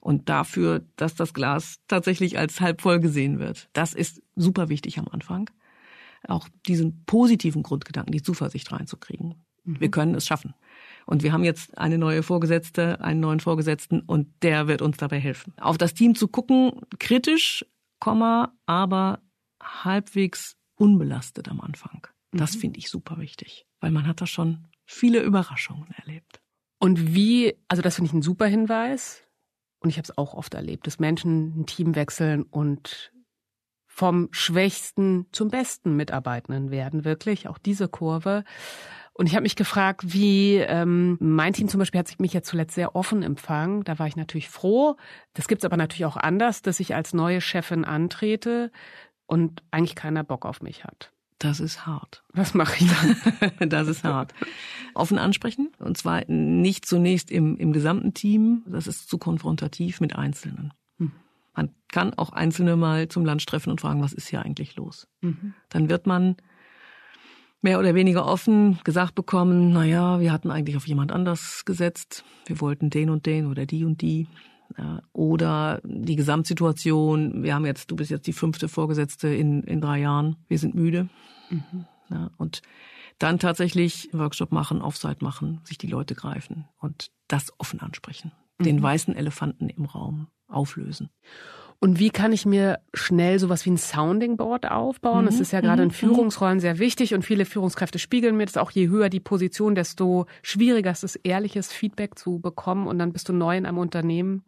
und 0.00 0.28
dafür, 0.28 0.86
dass 0.96 1.14
das 1.14 1.34
Glas 1.34 1.78
tatsächlich 1.88 2.38
als 2.38 2.60
halb 2.60 2.80
voll 2.80 3.00
gesehen 3.00 3.38
wird. 3.38 3.68
Das 3.74 3.92
ist 3.92 4.22
super 4.34 4.68
wichtig 4.70 4.98
am 4.98 5.08
Anfang. 5.08 5.50
Auch 6.26 6.48
diesen 6.66 7.04
positiven 7.04 7.62
Grundgedanken, 7.62 8.12
die 8.12 8.22
Zuversicht 8.22 8.72
reinzukriegen. 8.72 9.34
Mhm. 9.68 9.80
Wir 9.80 9.90
können 9.90 10.14
es 10.14 10.26
schaffen. 10.26 10.54
Und 11.06 11.22
wir 11.22 11.32
haben 11.32 11.44
jetzt 11.44 11.78
eine 11.78 11.96
neue 11.96 12.22
Vorgesetzte, 12.22 13.00
einen 13.00 13.20
neuen 13.20 13.40
Vorgesetzten 13.40 14.00
und 14.00 14.28
der 14.42 14.68
wird 14.68 14.82
uns 14.82 14.98
dabei 14.98 15.18
helfen. 15.18 15.54
Auf 15.58 15.78
das 15.78 15.94
Team 15.94 16.14
zu 16.14 16.28
gucken, 16.28 16.72
kritisch, 16.98 17.64
aber 18.00 19.20
halbwegs 19.62 20.56
unbelastet 20.76 21.48
am 21.48 21.60
Anfang. 21.60 22.06
Das 22.32 22.56
mhm. 22.56 22.60
finde 22.60 22.78
ich 22.78 22.90
super 22.90 23.18
wichtig, 23.18 23.66
weil 23.80 23.90
man 23.90 24.06
hat 24.06 24.20
da 24.20 24.26
schon 24.26 24.68
viele 24.84 25.22
Überraschungen 25.22 25.90
erlebt. 25.92 26.40
Und 26.78 27.14
wie, 27.14 27.54
also 27.68 27.82
das 27.82 27.96
finde 27.96 28.08
ich 28.10 28.14
ein 28.14 28.22
super 28.22 28.46
Hinweis. 28.46 29.24
Und 29.80 29.90
ich 29.90 29.96
habe 29.96 30.04
es 30.04 30.18
auch 30.18 30.34
oft 30.34 30.54
erlebt, 30.54 30.86
dass 30.86 30.98
Menschen 30.98 31.60
ein 31.60 31.66
Team 31.66 31.94
wechseln 31.94 32.42
und 32.42 33.12
vom 33.86 34.28
Schwächsten 34.30 35.26
zum 35.32 35.48
besten 35.48 35.96
Mitarbeitenden 35.96 36.70
werden, 36.70 37.04
wirklich. 37.04 37.48
Auch 37.48 37.58
diese 37.58 37.88
Kurve. 37.88 38.44
Und 39.18 39.26
ich 39.26 39.34
habe 39.34 39.42
mich 39.42 39.56
gefragt, 39.56 40.12
wie 40.12 40.58
ähm, 40.58 41.16
mein 41.18 41.52
Team 41.52 41.66
zum 41.66 41.80
Beispiel 41.80 41.98
hat 41.98 42.06
sich 42.06 42.20
mich 42.20 42.32
ja 42.32 42.42
zuletzt 42.42 42.76
sehr 42.76 42.94
offen 42.94 43.24
empfangen. 43.24 43.82
Da 43.82 43.98
war 43.98 44.06
ich 44.06 44.14
natürlich 44.14 44.48
froh. 44.48 44.96
Das 45.34 45.48
gibt's 45.48 45.64
aber 45.64 45.76
natürlich 45.76 46.04
auch 46.04 46.16
anders, 46.16 46.62
dass 46.62 46.78
ich 46.78 46.94
als 46.94 47.14
neue 47.14 47.40
Chefin 47.40 47.84
antrete 47.84 48.70
und 49.26 49.64
eigentlich 49.72 49.96
keiner 49.96 50.22
Bock 50.22 50.46
auf 50.46 50.62
mich 50.62 50.84
hat. 50.84 51.10
Das 51.40 51.58
ist 51.58 51.84
hart. 51.84 52.22
Was 52.32 52.54
mache 52.54 52.84
ich 52.84 52.90
dann? 53.58 53.68
das 53.68 53.88
ist 53.88 54.04
hart. 54.04 54.34
Offen 54.94 55.18
ansprechen. 55.18 55.72
Und 55.80 55.98
zwar 55.98 56.22
nicht 56.28 56.86
zunächst 56.86 57.32
im, 57.32 57.56
im 57.56 57.72
gesamten 57.72 58.14
Team. 58.14 58.62
Das 58.66 58.86
ist 58.86 59.10
zu 59.10 59.18
konfrontativ 59.18 60.00
mit 60.00 60.14
Einzelnen. 60.14 60.72
Mhm. 60.98 61.10
Man 61.56 61.74
kann 61.90 62.14
auch 62.14 62.30
Einzelne 62.30 62.76
mal 62.76 63.08
zum 63.08 63.26
Lunch 63.26 63.46
treffen 63.46 63.70
und 63.70 63.80
fragen, 63.80 64.00
was 64.00 64.12
ist 64.12 64.28
hier 64.28 64.42
eigentlich 64.42 64.76
los? 64.76 65.08
Mhm. 65.22 65.54
Dann 65.70 65.90
wird 65.90 66.06
man 66.06 66.36
mehr 67.60 67.78
oder 67.78 67.94
weniger 67.94 68.26
offen 68.26 68.78
gesagt 68.84 69.14
bekommen, 69.14 69.72
na 69.72 69.84
ja, 69.84 70.20
wir 70.20 70.32
hatten 70.32 70.50
eigentlich 70.50 70.76
auf 70.76 70.86
jemand 70.86 71.12
anders 71.12 71.64
gesetzt. 71.64 72.24
Wir 72.46 72.60
wollten 72.60 72.90
den 72.90 73.10
und 73.10 73.26
den 73.26 73.46
oder 73.46 73.66
die 73.66 73.84
und 73.84 74.00
die. 74.02 74.28
Oder 75.12 75.80
die 75.82 76.16
Gesamtsituation, 76.16 77.42
wir 77.42 77.54
haben 77.54 77.64
jetzt, 77.64 77.90
du 77.90 77.96
bist 77.96 78.10
jetzt 78.10 78.26
die 78.26 78.34
fünfte 78.34 78.68
Vorgesetzte 78.68 79.28
in, 79.28 79.62
in 79.62 79.80
drei 79.80 79.98
Jahren, 79.98 80.36
wir 80.46 80.58
sind 80.58 80.74
müde. 80.74 81.08
Mhm. 81.48 81.86
Ja, 82.10 82.30
und 82.36 82.60
dann 83.18 83.38
tatsächlich 83.38 84.10
Workshop 84.12 84.52
machen, 84.52 84.82
Offsite 84.82 85.24
machen, 85.24 85.60
sich 85.64 85.78
die 85.78 85.86
Leute 85.86 86.14
greifen 86.14 86.68
und 86.80 87.10
das 87.28 87.52
offen 87.58 87.80
ansprechen. 87.80 88.32
Den 88.60 88.76
mhm. 88.76 88.82
weißen 88.82 89.16
Elefanten 89.16 89.68
im 89.68 89.86
Raum 89.86 90.28
auflösen. 90.48 91.08
Und 91.80 92.00
wie 92.00 92.10
kann 92.10 92.32
ich 92.32 92.44
mir 92.44 92.80
schnell 92.92 93.38
sowas 93.38 93.64
wie 93.64 93.70
ein 93.70 93.78
Sounding 93.78 94.36
Board 94.36 94.68
aufbauen? 94.68 95.22
Mhm. 95.22 95.26
Das 95.26 95.38
ist 95.38 95.52
ja 95.52 95.60
gerade 95.60 95.82
in 95.82 95.88
mhm. 95.88 95.92
Führungsrollen 95.92 96.58
sehr 96.58 96.78
wichtig 96.78 97.14
und 97.14 97.22
viele 97.22 97.44
Führungskräfte 97.44 98.00
spiegeln 98.00 98.36
mir 98.36 98.46
das 98.46 98.56
auch. 98.56 98.72
Je 98.72 98.88
höher 98.88 99.08
die 99.08 99.20
Position, 99.20 99.76
desto 99.76 100.26
schwieriger 100.42 100.90
ist 100.90 101.04
es, 101.04 101.14
ehrliches 101.16 101.72
Feedback 101.72 102.18
zu 102.18 102.40
bekommen. 102.40 102.88
Und 102.88 102.98
dann 102.98 103.12
bist 103.12 103.28
du 103.28 103.32
neu 103.32 103.56
in 103.56 103.64
einem 103.64 103.78
Unternehmen. 103.78 104.42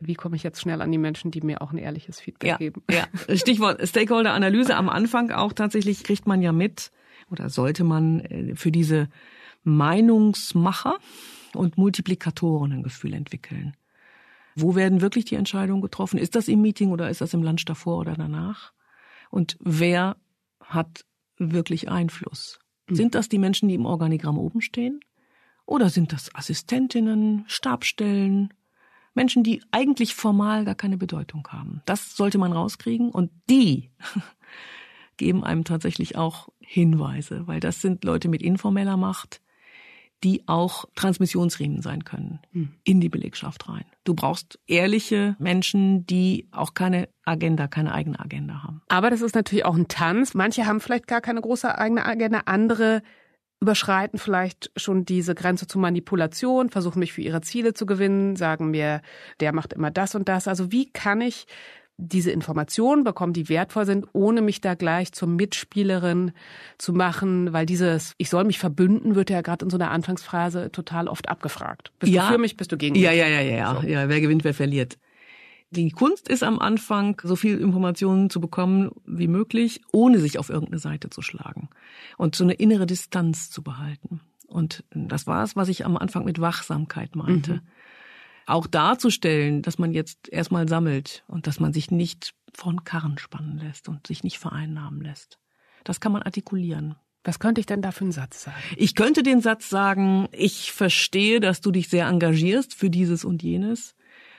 Wie 0.00 0.14
komme 0.14 0.36
ich 0.36 0.44
jetzt 0.44 0.60
schnell 0.60 0.80
an 0.80 0.92
die 0.92 0.98
Menschen, 0.98 1.32
die 1.32 1.40
mir 1.40 1.62
auch 1.62 1.72
ein 1.72 1.78
ehrliches 1.78 2.20
Feedback 2.20 2.50
ja, 2.50 2.56
geben? 2.56 2.82
Ja, 2.88 3.06
Stichwort 3.36 3.86
Stakeholder-Analyse. 3.86 4.76
Am 4.76 4.88
Anfang 4.88 5.32
auch 5.32 5.52
tatsächlich 5.52 6.04
kriegt 6.04 6.28
man 6.28 6.42
ja 6.42 6.52
mit 6.52 6.92
oder 7.28 7.50
sollte 7.50 7.82
man 7.82 8.20
äh, 8.20 8.54
für 8.54 8.70
diese 8.70 9.08
Meinungsmacher 9.64 10.96
und 11.54 11.76
Multiplikatoren 11.76 12.72
ein 12.72 12.82
Gefühl 12.84 13.14
entwickeln. 13.14 13.74
Wo 14.60 14.74
werden 14.74 15.00
wirklich 15.00 15.24
die 15.24 15.36
Entscheidungen 15.36 15.82
getroffen? 15.82 16.18
Ist 16.18 16.34
das 16.34 16.48
im 16.48 16.60
Meeting 16.62 16.90
oder 16.90 17.08
ist 17.10 17.20
das 17.20 17.34
im 17.34 17.42
Lunch 17.42 17.64
davor 17.64 17.98
oder 17.98 18.14
danach? 18.14 18.72
Und 19.30 19.56
wer 19.60 20.16
hat 20.60 21.04
wirklich 21.36 21.88
Einfluss? 21.88 22.58
Mhm. 22.88 22.94
Sind 22.94 23.14
das 23.14 23.28
die 23.28 23.38
Menschen, 23.38 23.68
die 23.68 23.74
im 23.74 23.86
Organigramm 23.86 24.38
oben 24.38 24.60
stehen? 24.60 25.00
Oder 25.64 25.90
sind 25.90 26.12
das 26.12 26.34
Assistentinnen, 26.34 27.44
Stabstellen, 27.46 28.54
Menschen, 29.14 29.42
die 29.42 29.62
eigentlich 29.70 30.14
formal 30.14 30.64
gar 30.64 30.74
keine 30.74 30.96
Bedeutung 30.96 31.46
haben? 31.48 31.82
Das 31.84 32.16
sollte 32.16 32.38
man 32.38 32.52
rauskriegen 32.52 33.10
und 33.10 33.30
die 33.50 33.90
geben 35.18 35.44
einem 35.44 35.64
tatsächlich 35.64 36.16
auch 36.16 36.48
Hinweise, 36.60 37.46
weil 37.46 37.60
das 37.60 37.80
sind 37.80 38.04
Leute 38.04 38.28
mit 38.28 38.42
informeller 38.42 38.96
Macht, 38.96 39.40
die 40.24 40.42
auch 40.46 40.84
Transmissionsriemen 40.94 41.82
sein 41.82 42.04
können 42.04 42.40
hm. 42.52 42.70
in 42.84 43.00
die 43.00 43.08
Belegschaft 43.08 43.68
rein. 43.68 43.84
Du 44.04 44.14
brauchst 44.14 44.58
ehrliche 44.66 45.36
Menschen, 45.38 46.06
die 46.06 46.48
auch 46.50 46.74
keine 46.74 47.08
Agenda, 47.24 47.68
keine 47.68 47.92
eigene 47.92 48.18
Agenda 48.18 48.62
haben. 48.62 48.82
Aber 48.88 49.10
das 49.10 49.22
ist 49.22 49.34
natürlich 49.34 49.64
auch 49.64 49.76
ein 49.76 49.88
Tanz. 49.88 50.34
Manche 50.34 50.66
haben 50.66 50.80
vielleicht 50.80 51.06
gar 51.06 51.20
keine 51.20 51.40
große 51.40 51.76
eigene 51.76 52.04
Agenda, 52.04 52.42
andere 52.46 53.02
überschreiten 53.60 54.18
vielleicht 54.18 54.70
schon 54.76 55.04
diese 55.04 55.34
Grenze 55.34 55.66
zur 55.66 55.80
Manipulation, 55.80 56.70
versuchen 56.70 57.00
mich 57.00 57.12
für 57.12 57.22
ihre 57.22 57.40
Ziele 57.40 57.74
zu 57.74 57.86
gewinnen, 57.86 58.36
sagen 58.36 58.70
mir, 58.70 59.02
der 59.40 59.52
macht 59.52 59.72
immer 59.72 59.90
das 59.90 60.14
und 60.14 60.28
das. 60.28 60.46
Also 60.46 60.70
wie 60.70 60.90
kann 60.90 61.20
ich 61.20 61.46
diese 61.98 62.30
Informationen 62.30 63.02
bekommen, 63.02 63.32
die 63.32 63.48
wertvoll 63.48 63.84
sind, 63.84 64.06
ohne 64.12 64.40
mich 64.40 64.60
da 64.60 64.74
gleich 64.74 65.12
zur 65.12 65.28
Mitspielerin 65.28 66.30
zu 66.78 66.92
machen, 66.92 67.52
weil 67.52 67.66
dieses 67.66 68.14
Ich 68.18 68.30
soll 68.30 68.44
mich 68.44 68.60
verbünden 68.60 69.16
wird 69.16 69.30
ja 69.30 69.42
gerade 69.42 69.64
in 69.64 69.70
so 69.70 69.76
einer 69.76 69.90
Anfangsphase 69.90 70.70
total 70.70 71.08
oft 71.08 71.28
abgefragt. 71.28 71.92
Bist 71.98 72.12
ja. 72.12 72.26
du 72.26 72.34
für 72.34 72.38
mich, 72.38 72.56
bist 72.56 72.70
du 72.70 72.76
gegen 72.76 72.94
mich? 72.94 73.02
Ja, 73.02 73.10
ja, 73.10 73.26
ja, 73.26 73.40
ja, 73.40 73.80
so. 73.80 73.86
ja. 73.86 74.08
Wer 74.08 74.20
gewinnt, 74.20 74.44
wer 74.44 74.54
verliert. 74.54 74.96
Die 75.70 75.90
Kunst 75.90 76.28
ist 76.28 76.44
am 76.44 76.60
Anfang, 76.60 77.20
so 77.24 77.36
viel 77.36 77.58
Informationen 77.58 78.30
zu 78.30 78.40
bekommen 78.40 78.92
wie 79.04 79.28
möglich, 79.28 79.82
ohne 79.92 80.18
sich 80.20 80.38
auf 80.38 80.48
irgendeine 80.48 80.78
Seite 80.78 81.10
zu 81.10 81.20
schlagen 81.20 81.68
und 82.16 82.36
so 82.36 82.44
eine 82.44 82.54
innere 82.54 82.86
Distanz 82.86 83.50
zu 83.50 83.62
behalten. 83.62 84.20
Und 84.46 84.84
das 84.94 85.26
war 85.26 85.42
es, 85.42 85.56
was 85.56 85.68
ich 85.68 85.84
am 85.84 85.98
Anfang 85.98 86.24
mit 86.24 86.40
Wachsamkeit 86.40 87.16
meinte. 87.16 87.54
Mhm 87.54 87.60
auch 88.48 88.66
darzustellen, 88.66 89.62
dass 89.62 89.78
man 89.78 89.92
jetzt 89.92 90.28
erstmal 90.28 90.68
sammelt 90.68 91.24
und 91.28 91.46
dass 91.46 91.60
man 91.60 91.72
sich 91.72 91.90
nicht 91.90 92.34
von 92.54 92.84
Karren 92.84 93.18
spannen 93.18 93.58
lässt 93.58 93.88
und 93.88 94.06
sich 94.06 94.24
nicht 94.24 94.38
vereinnahmen 94.38 95.02
lässt. 95.02 95.38
Das 95.84 96.00
kann 96.00 96.12
man 96.12 96.22
artikulieren. 96.22 96.96
Was 97.24 97.38
könnte 97.38 97.60
ich 97.60 97.66
denn 97.66 97.82
da 97.82 97.92
für 97.92 98.04
einen 98.04 98.12
Satz 98.12 98.44
sagen? 98.44 98.56
Ich 98.76 98.94
könnte 98.94 99.22
den 99.22 99.40
Satz 99.42 99.68
sagen, 99.68 100.28
ich 100.32 100.72
verstehe, 100.72 101.40
dass 101.40 101.60
du 101.60 101.70
dich 101.70 101.88
sehr 101.88 102.06
engagierst 102.06 102.74
für 102.74 102.90
dieses 102.90 103.24
und 103.24 103.42
jenes. 103.42 103.94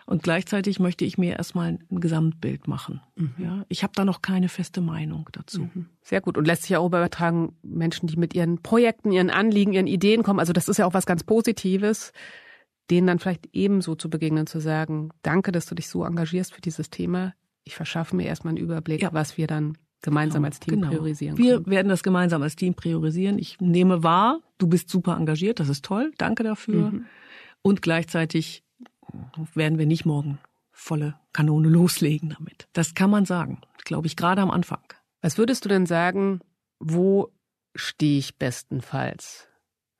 Und 0.07 0.23
gleichzeitig 0.23 0.79
möchte 0.79 1.05
ich 1.05 1.19
mir 1.19 1.35
erstmal 1.35 1.77
ein 1.91 1.99
Gesamtbild 1.99 2.67
machen. 2.67 3.01
Mhm. 3.15 3.33
Ja, 3.37 3.65
ich 3.69 3.83
habe 3.83 3.93
da 3.95 4.05
noch 4.05 4.23
keine 4.23 4.49
feste 4.49 4.81
Meinung 4.81 5.29
dazu. 5.33 5.69
Mhm. 5.71 5.85
Sehr 6.01 6.19
gut. 6.19 6.35
Und 6.35 6.47
lässt 6.47 6.63
sich 6.63 6.71
ja 6.71 6.79
auch 6.79 6.87
übertragen, 6.87 7.55
Menschen, 7.61 8.07
die 8.07 8.17
mit 8.17 8.33
ihren 8.33 8.63
Projekten, 8.63 9.11
ihren 9.11 9.29
Anliegen, 9.29 9.73
ihren 9.73 9.85
Ideen 9.85 10.23
kommen. 10.23 10.39
Also 10.39 10.51
das 10.51 10.67
ist 10.67 10.77
ja 10.77 10.87
auch 10.87 10.95
was 10.95 11.05
ganz 11.05 11.23
Positives 11.23 12.11
denen 12.89 13.07
dann 13.07 13.19
vielleicht 13.19 13.49
ebenso 13.53 13.95
zu 13.95 14.09
begegnen, 14.09 14.47
zu 14.47 14.59
sagen, 14.59 15.09
danke, 15.21 15.51
dass 15.51 15.65
du 15.65 15.75
dich 15.75 15.87
so 15.87 16.03
engagierst 16.03 16.53
für 16.53 16.61
dieses 16.61 16.89
Thema. 16.89 17.33
Ich 17.63 17.75
verschaffe 17.75 18.15
mir 18.15 18.25
erstmal 18.25 18.51
einen 18.51 18.63
Überblick, 18.63 19.01
ja. 19.01 19.13
was 19.13 19.37
wir 19.37 19.47
dann 19.47 19.77
gemeinsam 20.01 20.43
genau, 20.43 20.47
als 20.47 20.59
Team 20.59 20.75
genau. 20.75 20.87
priorisieren 20.87 21.35
können. 21.35 21.47
Wir 21.47 21.65
werden 21.65 21.89
das 21.89 22.03
gemeinsam 22.03 22.41
als 22.41 22.55
Team 22.55 22.73
priorisieren. 22.73 23.37
Ich 23.37 23.59
nehme 23.59 24.03
wahr, 24.03 24.39
du 24.57 24.67
bist 24.67 24.89
super 24.89 25.15
engagiert, 25.17 25.59
das 25.59 25.69
ist 25.69 25.85
toll, 25.85 26.11
danke 26.17 26.43
dafür. 26.43 26.91
Mhm. 26.91 27.05
Und 27.61 27.81
gleichzeitig 27.81 28.63
werden 29.53 29.77
wir 29.77 29.85
nicht 29.85 30.05
morgen 30.05 30.39
volle 30.71 31.15
Kanone 31.33 31.67
loslegen 31.67 32.35
damit. 32.37 32.67
Das 32.73 32.93
kann 32.93 33.09
man 33.09 33.25
sagen, 33.25 33.61
glaube 33.83 34.07
ich, 34.07 34.15
gerade 34.15 34.41
am 34.41 34.51
Anfang. 34.51 34.81
Was 35.21 35.37
würdest 35.37 35.65
du 35.65 35.69
denn 35.69 35.85
sagen, 35.85 36.39
wo 36.79 37.31
stehe 37.75 38.19
ich 38.19 38.37
bestenfalls? 38.37 39.48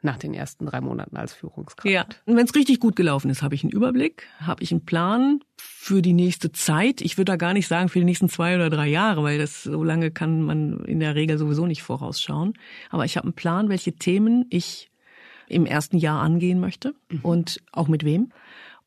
Nach 0.01 0.17
den 0.17 0.33
ersten 0.33 0.65
drei 0.65 0.81
Monaten 0.81 1.17
als 1.17 1.33
Führungskraft. 1.33 1.89
Ja, 1.89 2.05
und 2.25 2.37
wenn 2.37 2.45
es 2.45 2.55
richtig 2.55 2.79
gut 2.79 2.95
gelaufen 2.95 3.29
ist, 3.29 3.41
habe 3.41 3.55
ich 3.55 3.63
einen 3.63 3.71
Überblick, 3.71 4.27
habe 4.39 4.63
ich 4.63 4.71
einen 4.71 4.85
Plan 4.85 5.41
für 5.57 6.01
die 6.01 6.13
nächste 6.13 6.51
Zeit. 6.51 7.01
Ich 7.01 7.17
würde 7.17 7.31
da 7.31 7.35
gar 7.35 7.53
nicht 7.53 7.67
sagen 7.67 7.89
für 7.89 7.99
die 7.99 8.05
nächsten 8.05 8.29
zwei 8.29 8.55
oder 8.55 8.69
drei 8.69 8.87
Jahre, 8.87 9.23
weil 9.23 9.37
das 9.37 9.63
so 9.63 9.83
lange 9.83 10.11
kann 10.11 10.41
man 10.41 10.85
in 10.85 10.99
der 10.99 11.15
Regel 11.15 11.37
sowieso 11.37 11.65
nicht 11.65 11.83
vorausschauen. 11.83 12.53
Aber 12.89 13.05
ich 13.05 13.17
habe 13.17 13.25
einen 13.25 13.33
Plan, 13.33 13.69
welche 13.69 13.93
Themen 13.93 14.45
ich 14.49 14.89
im 15.47 15.65
ersten 15.65 15.97
Jahr 15.97 16.21
angehen 16.21 16.59
möchte 16.59 16.93
mhm. 17.09 17.19
und 17.21 17.61
auch 17.71 17.87
mit 17.87 18.05
wem. 18.05 18.31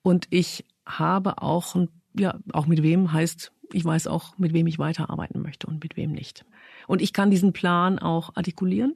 Und 0.03 0.27
ich 0.31 0.64
habe 0.87 1.42
auch, 1.42 1.77
ja, 2.14 2.38
auch 2.53 2.66
mit 2.66 2.83
wem 2.83 3.12
heißt, 3.12 3.53
ich 3.72 3.85
weiß 3.85 4.07
auch, 4.07 4.38
mit 4.38 4.53
wem 4.53 4.66
ich 4.66 4.79
weiterarbeiten 4.79 5.42
möchte 5.42 5.66
und 5.66 5.83
mit 5.83 5.96
wem 5.96 6.12
nicht. 6.12 6.44
Und 6.87 7.03
ich 7.03 7.12
kann 7.12 7.31
diesen 7.31 7.53
Plan 7.53 7.99
auch 7.99 8.37
artikulieren. 8.37 8.95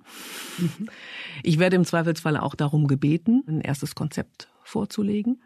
Mhm. 0.59 0.89
Ich 1.43 1.59
werde 1.59 1.77
im 1.77 1.85
Zweifelsfalle 1.85 2.43
auch 2.43 2.55
darum 2.55 2.87
gebeten, 2.87 3.45
ein 3.47 3.61
erstes 3.61 3.95
Konzept 3.95 4.49
vorzulegen. 4.63 5.43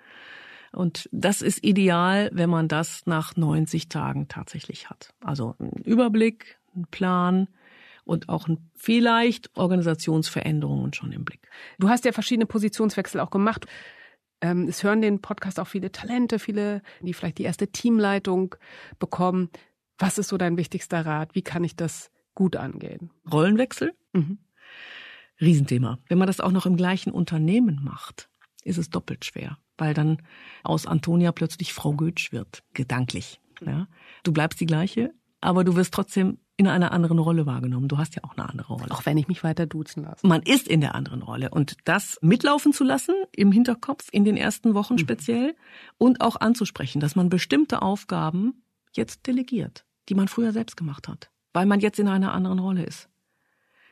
Und 0.72 1.08
das 1.12 1.42
ist 1.42 1.64
ideal, 1.64 2.30
wenn 2.32 2.50
man 2.50 2.68
das 2.68 3.02
nach 3.06 3.36
90 3.36 3.88
Tagen 3.88 4.28
tatsächlich 4.28 4.88
hat. 4.88 5.12
Also 5.20 5.56
einen 5.58 5.82
Überblick, 5.84 6.58
einen 6.74 6.86
Plan 6.86 7.48
und 8.04 8.28
auch 8.28 8.48
vielleicht 8.74 9.56
Organisationsveränderungen 9.56 10.92
schon 10.92 11.12
im 11.12 11.24
Blick. 11.24 11.48
Du 11.78 11.88
hast 11.88 12.04
ja 12.04 12.12
verschiedene 12.12 12.46
Positionswechsel 12.46 13.20
auch 13.20 13.30
gemacht. 13.30 13.66
Ähm, 14.40 14.68
es 14.68 14.82
hören 14.82 15.02
den 15.02 15.20
Podcast 15.20 15.60
auch 15.60 15.66
viele 15.66 15.92
Talente, 15.92 16.38
viele, 16.38 16.82
die 17.00 17.14
vielleicht 17.14 17.38
die 17.38 17.44
erste 17.44 17.68
Teamleitung 17.68 18.54
bekommen. 18.98 19.50
Was 19.98 20.18
ist 20.18 20.28
so 20.28 20.38
dein 20.38 20.56
wichtigster 20.56 21.04
Rat? 21.04 21.34
Wie 21.34 21.42
kann 21.42 21.64
ich 21.64 21.76
das 21.76 22.10
gut 22.40 22.56
angehen? 22.56 23.10
Rollenwechsel? 23.30 23.92
Mhm. 24.14 24.38
Riesenthema. 25.42 25.98
Wenn 26.08 26.16
man 26.16 26.26
das 26.26 26.40
auch 26.40 26.52
noch 26.52 26.64
im 26.64 26.78
gleichen 26.78 27.12
Unternehmen 27.12 27.80
macht, 27.84 28.30
ist 28.64 28.78
es 28.78 28.88
doppelt 28.88 29.26
schwer, 29.26 29.58
weil 29.76 29.92
dann 29.92 30.22
aus 30.62 30.86
Antonia 30.86 31.32
plötzlich 31.32 31.74
Frau 31.74 31.92
Götsch 31.92 32.32
wird, 32.32 32.62
gedanklich. 32.72 33.42
Ja? 33.60 33.88
Du 34.22 34.32
bleibst 34.32 34.58
die 34.58 34.64
gleiche, 34.64 35.12
aber 35.42 35.64
du 35.64 35.76
wirst 35.76 35.92
trotzdem 35.92 36.38
in 36.56 36.66
einer 36.66 36.92
anderen 36.92 37.18
Rolle 37.18 37.44
wahrgenommen. 37.44 37.88
Du 37.88 37.98
hast 37.98 38.16
ja 38.16 38.24
auch 38.24 38.38
eine 38.38 38.48
andere 38.48 38.72
Rolle. 38.72 38.90
Auch 38.90 39.04
wenn 39.04 39.18
ich 39.18 39.28
mich 39.28 39.44
weiter 39.44 39.66
duzen 39.66 40.04
lasse. 40.04 40.26
Man 40.26 40.40
ist 40.40 40.66
in 40.66 40.80
der 40.80 40.94
anderen 40.94 41.20
Rolle. 41.20 41.50
Und 41.50 41.76
das 41.84 42.16
mitlaufen 42.22 42.72
zu 42.72 42.84
lassen, 42.84 43.14
im 43.32 43.52
Hinterkopf, 43.52 44.08
in 44.12 44.24
den 44.24 44.38
ersten 44.38 44.72
Wochen 44.72 44.94
mhm. 44.94 44.98
speziell, 44.98 45.56
und 45.98 46.22
auch 46.22 46.36
anzusprechen, 46.36 47.00
dass 47.00 47.16
man 47.16 47.28
bestimmte 47.28 47.82
Aufgaben 47.82 48.62
jetzt 48.94 49.26
delegiert, 49.26 49.84
die 50.08 50.14
man 50.14 50.26
früher 50.26 50.52
selbst 50.52 50.78
gemacht 50.78 51.06
hat, 51.06 51.29
weil 51.52 51.66
man 51.66 51.80
jetzt 51.80 51.98
in 51.98 52.08
einer 52.08 52.32
anderen 52.32 52.58
Rolle 52.58 52.84
ist. 52.84 53.08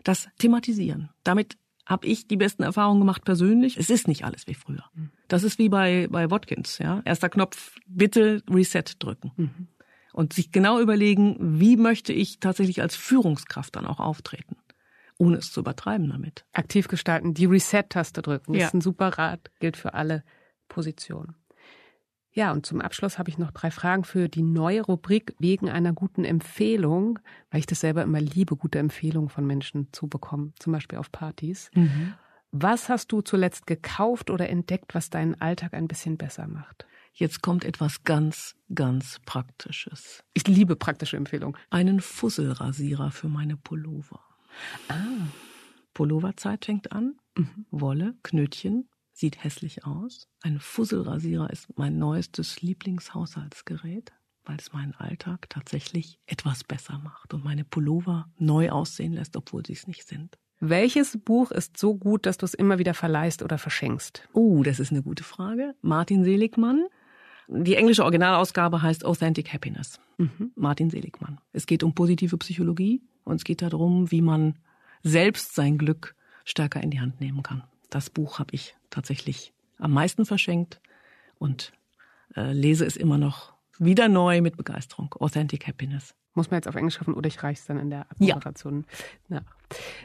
Das 0.04 0.28
thematisieren. 0.38 1.10
Damit 1.24 1.56
habe 1.86 2.06
ich 2.06 2.28
die 2.28 2.36
besten 2.36 2.62
Erfahrungen 2.62 3.00
gemacht 3.00 3.24
persönlich. 3.24 3.76
Es 3.78 3.90
ist 3.90 4.08
nicht 4.08 4.24
alles 4.24 4.46
wie 4.46 4.54
früher. 4.54 4.84
Das 5.26 5.42
ist 5.42 5.58
wie 5.58 5.68
bei, 5.68 6.06
bei 6.10 6.30
Watkins, 6.30 6.78
ja. 6.78 7.00
Erster 7.04 7.28
Knopf, 7.28 7.76
bitte 7.86 8.42
Reset 8.48 8.84
drücken. 8.98 9.32
Mhm 9.36 9.68
und 10.18 10.32
sich 10.32 10.50
genau 10.50 10.80
überlegen, 10.80 11.36
wie 11.60 11.76
möchte 11.76 12.12
ich 12.12 12.40
tatsächlich 12.40 12.82
als 12.82 12.96
Führungskraft 12.96 13.76
dann 13.76 13.86
auch 13.86 14.00
auftreten, 14.00 14.56
ohne 15.16 15.36
es 15.36 15.52
zu 15.52 15.60
übertreiben 15.60 16.08
damit. 16.08 16.44
Aktiv 16.52 16.88
gestalten, 16.88 17.34
die 17.34 17.44
Reset-Taste 17.44 18.20
drücken, 18.20 18.54
ja. 18.54 18.66
ist 18.66 18.74
ein 18.74 18.80
super 18.80 19.10
Rat, 19.10 19.52
gilt 19.60 19.76
für 19.76 19.94
alle 19.94 20.24
Positionen. 20.66 21.36
Ja, 22.32 22.52
und 22.52 22.66
zum 22.66 22.80
Abschluss 22.80 23.18
habe 23.18 23.30
ich 23.30 23.38
noch 23.38 23.50
drei 23.50 23.70
Fragen 23.70 24.04
für 24.04 24.28
die 24.28 24.42
neue 24.42 24.82
Rubrik 24.82 25.34
wegen 25.38 25.70
einer 25.70 25.92
guten 25.92 26.24
Empfehlung, 26.24 27.18
weil 27.50 27.60
ich 27.60 27.66
das 27.66 27.80
selber 27.80 28.02
immer 28.02 28.20
liebe, 28.20 28.56
gute 28.56 28.78
Empfehlungen 28.78 29.30
von 29.30 29.46
Menschen 29.46 29.88
zu 29.92 30.08
bekommen, 30.08 30.52
zum 30.58 30.72
Beispiel 30.72 30.98
auf 30.98 31.10
Partys. 31.10 31.70
Mhm. 31.74 32.14
Was 32.50 32.88
hast 32.88 33.12
du 33.12 33.20
zuletzt 33.20 33.66
gekauft 33.66 34.30
oder 34.30 34.48
entdeckt, 34.48 34.94
was 34.94 35.10
deinen 35.10 35.40
Alltag 35.40 35.74
ein 35.74 35.88
bisschen 35.88 36.16
besser 36.16 36.46
macht? 36.46 36.86
Jetzt 37.12 37.42
kommt 37.42 37.64
etwas 37.64 38.04
ganz, 38.04 38.54
ganz 38.72 39.18
Praktisches. 39.26 40.22
Ich 40.34 40.46
liebe 40.46 40.76
praktische 40.76 41.16
Empfehlungen. 41.16 41.58
Einen 41.68 42.00
Fusselrasierer 42.00 43.10
für 43.10 43.28
meine 43.28 43.56
Pullover. 43.56 44.20
Ah. 44.88 45.26
Pulloverzeit 45.94 46.64
fängt 46.64 46.92
an. 46.92 47.16
Mhm. 47.36 47.66
Wolle, 47.70 48.14
Knötchen, 48.22 48.88
sieht 49.18 49.42
hässlich 49.42 49.84
aus. 49.84 50.28
Ein 50.42 50.60
Fusselrasierer 50.60 51.50
ist 51.50 51.66
mein 51.76 51.98
neuestes 51.98 52.62
Lieblingshaushaltsgerät, 52.62 54.12
weil 54.44 54.56
es 54.58 54.72
meinen 54.72 54.94
Alltag 54.94 55.50
tatsächlich 55.50 56.20
etwas 56.26 56.62
besser 56.62 56.98
macht 56.98 57.34
und 57.34 57.44
meine 57.44 57.64
Pullover 57.64 58.30
neu 58.38 58.70
aussehen 58.70 59.12
lässt, 59.12 59.36
obwohl 59.36 59.66
sie 59.66 59.72
es 59.72 59.86
nicht 59.88 60.06
sind. 60.06 60.38
Welches 60.60 61.18
Buch 61.18 61.50
ist 61.50 61.76
so 61.76 61.96
gut, 61.96 62.26
dass 62.26 62.38
du 62.38 62.46
es 62.46 62.54
immer 62.54 62.78
wieder 62.78 62.94
verleihst 62.94 63.42
oder 63.42 63.58
verschenkst? 63.58 64.28
Oh, 64.32 64.62
das 64.62 64.80
ist 64.80 64.90
eine 64.90 65.02
gute 65.02 65.24
Frage. 65.24 65.74
Martin 65.82 66.24
Seligmann, 66.24 66.86
die 67.48 67.74
englische 67.74 68.02
Originalausgabe 68.02 68.82
heißt 68.82 69.04
Authentic 69.04 69.52
Happiness. 69.52 70.00
Mhm. 70.16 70.52
Martin 70.54 70.90
Seligmann. 70.90 71.40
Es 71.52 71.66
geht 71.66 71.82
um 71.82 71.94
positive 71.94 72.36
Psychologie 72.38 73.02
und 73.24 73.36
es 73.36 73.44
geht 73.44 73.62
darum, 73.62 74.10
wie 74.10 74.22
man 74.22 74.58
selbst 75.02 75.54
sein 75.54 75.78
Glück 75.78 76.14
stärker 76.44 76.82
in 76.82 76.90
die 76.90 77.00
Hand 77.00 77.20
nehmen 77.20 77.42
kann. 77.42 77.62
Das 77.90 78.10
Buch 78.10 78.38
habe 78.38 78.54
ich 78.54 78.76
tatsächlich 78.90 79.52
am 79.78 79.92
meisten 79.92 80.26
verschenkt 80.26 80.80
und 81.38 81.72
äh, 82.36 82.52
lese 82.52 82.84
es 82.84 82.96
immer 82.96 83.18
noch 83.18 83.54
wieder 83.78 84.08
neu 84.08 84.40
mit 84.40 84.56
Begeisterung. 84.56 85.14
Authentic 85.18 85.66
Happiness. 85.66 86.14
Muss 86.34 86.50
man 86.50 86.58
jetzt 86.58 86.68
auf 86.68 86.74
Englisch 86.74 86.94
schreiben 86.94 87.14
oder 87.14 87.26
ich 87.26 87.42
reiche 87.42 87.60
es 87.60 87.66
dann 87.66 87.78
in 87.78 87.90
der 87.90 88.06
Moderation 88.18 88.84
ja. 89.28 89.40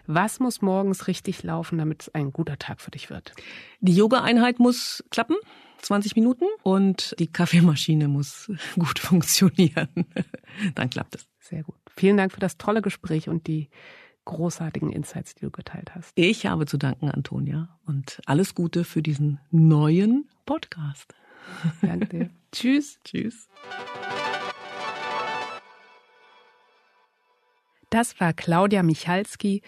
Was 0.08 0.40
muss 0.40 0.62
morgens 0.62 1.08
richtig 1.08 1.44
laufen, 1.44 1.78
damit 1.78 2.04
es 2.04 2.16
ein 2.16 2.34
guter 2.34 2.58
Tag 2.58 2.82
für 2.82 2.92
dich 2.92 3.10
wird? 3.10 3.34
Die 3.80 3.96
Yoga-Einheit 3.96 4.60
muss 4.60 5.04
klappen. 5.10 5.36
20 5.80 6.16
Minuten 6.16 6.46
und 6.64 7.14
die 7.20 7.28
Kaffeemaschine 7.28 8.08
muss 8.08 8.50
gut 8.76 9.00
funktionieren. 9.00 9.90
Dann 10.76 10.90
klappt 10.90 11.16
es. 11.16 11.28
Sehr 11.40 11.64
gut. 11.64 11.76
Vielen 11.98 12.16
Dank 12.16 12.32
für 12.32 12.40
das 12.40 12.58
tolle 12.58 12.82
Gespräch 12.82 13.28
und 13.28 13.48
die 13.48 13.70
großartigen 14.26 14.92
Insights, 14.92 15.36
die 15.36 15.46
du 15.46 15.52
geteilt 15.52 15.96
hast. 15.96 16.12
Ich 16.16 16.46
habe 16.46 16.66
zu 16.66 16.78
danken, 16.78 17.10
Antonia, 17.10 17.70
und 17.86 18.22
alles 18.26 18.56
Gute 18.56 18.84
für 18.84 19.02
diesen 19.02 19.40
neuen 19.52 20.30
Podcast. 20.46 21.14
Danke 21.82 22.08
dir. 22.08 22.30
Tschüss. 22.52 23.00
Tschüss. 23.04 23.50
Das 27.90 28.20
war 28.20 28.34
Claudia 28.34 28.82
Michalski 28.82 29.62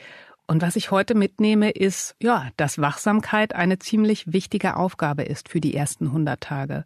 und 0.48 0.62
was 0.62 0.76
ich 0.76 0.92
heute 0.92 1.16
mitnehme, 1.16 1.72
ist, 1.72 2.16
ja, 2.22 2.50
dass 2.58 2.80
Wachsamkeit 2.80 3.56
eine 3.56 3.80
ziemlich 3.80 4.32
wichtige 4.32 4.76
Aufgabe 4.76 5.24
ist 5.24 5.50
für 5.50 5.60
die 5.60 5.74
ersten 5.74 6.08
100 6.08 6.40
Tage, 6.40 6.86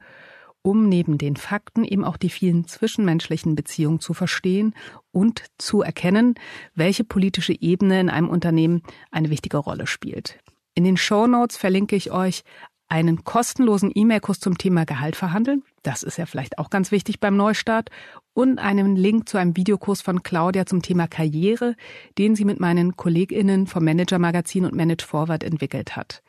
um 0.61 0.89
neben 0.89 1.17
den 1.17 1.35
Fakten 1.35 1.83
eben 1.83 2.03
auch 2.03 2.17
die 2.17 2.29
vielen 2.29 2.67
zwischenmenschlichen 2.67 3.55
Beziehungen 3.55 3.99
zu 3.99 4.13
verstehen 4.13 4.73
und 5.11 5.43
zu 5.57 5.81
erkennen, 5.81 6.35
welche 6.75 7.03
politische 7.03 7.53
Ebene 7.59 7.99
in 7.99 8.09
einem 8.09 8.29
Unternehmen 8.29 8.83
eine 9.11 9.29
wichtige 9.29 9.57
Rolle 9.57 9.87
spielt. 9.87 10.39
In 10.75 10.83
den 10.83 10.97
Show 10.97 11.27
Notes 11.27 11.57
verlinke 11.57 11.95
ich 11.95 12.11
euch 12.11 12.43
einen 12.89 13.23
kostenlosen 13.23 13.91
E-Mail-Kurs 13.93 14.39
zum 14.39 14.57
Thema 14.57 14.83
Gehalt 14.83 15.15
verhandeln. 15.15 15.63
Das 15.83 16.01
ist 16.01 16.17
ja 16.17 16.25
vielleicht 16.25 16.57
auch 16.57 16.71
ganz 16.71 16.91
wichtig 16.91 17.19
beim 17.19 17.37
Neustart. 17.37 17.89
Und 18.33 18.57
einen 18.57 18.95
Link 18.95 19.29
zu 19.29 19.37
einem 19.37 19.55
Videokurs 19.55 20.01
von 20.01 20.23
Claudia 20.23 20.65
zum 20.65 20.81
Thema 20.81 21.07
Karriere, 21.07 21.75
den 22.17 22.35
sie 22.35 22.45
mit 22.45 22.59
meinen 22.59 22.97
KollegInnen 22.97 23.67
vom 23.67 23.83
Manager 23.85 24.17
Magazin 24.17 24.65
und 24.65 24.73
Manage 24.73 25.05
Forward 25.05 25.43
entwickelt 25.43 25.95
hat. 25.95 26.23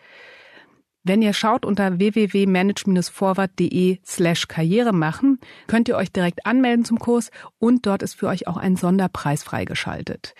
Wenn 1.02 1.22
ihr 1.22 1.32
schaut 1.32 1.64
unter 1.64 1.98
www.manage-forward.de 1.98 4.00
slash 4.04 4.48
Karriere 4.48 4.92
machen, 4.92 5.38
könnt 5.66 5.88
ihr 5.88 5.96
euch 5.96 6.12
direkt 6.12 6.44
anmelden 6.44 6.84
zum 6.84 6.98
Kurs 6.98 7.30
und 7.58 7.86
dort 7.86 8.02
ist 8.02 8.14
für 8.14 8.28
euch 8.28 8.46
auch 8.46 8.58
ein 8.58 8.76
Sonderpreis 8.76 9.42
freigeschaltet. 9.42 10.34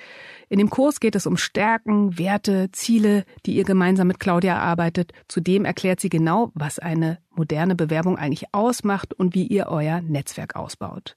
In 0.51 0.59
dem 0.59 0.69
Kurs 0.69 1.01
geht 1.01 1.15
es 1.15 1.27
um 1.27 1.39
Stärken, 1.39 2.19
Werte, 2.19 2.71
Ziele, 2.73 3.25
die 3.47 3.55
ihr 3.55 3.65
gemeinsam 3.65 4.09
mit 4.09 4.21
Claudia 4.21 4.53
erarbeitet. 4.53 5.13
Zudem 5.29 5.65
erklärt 5.65 6.01
sie 6.01 6.11
genau, 6.11 6.51
was 6.55 6.79
eine 6.79 7.19
moderne 7.31 7.75
Bewerbung 7.75 8.19
eigentlich 8.19 8.53
ausmacht 8.53 9.15
und 9.15 9.35
wie 9.35 9.47
ihr 9.47 9.69
euer 9.69 10.03
Netzwerk 10.03 10.57
ausbaut. 10.57 11.17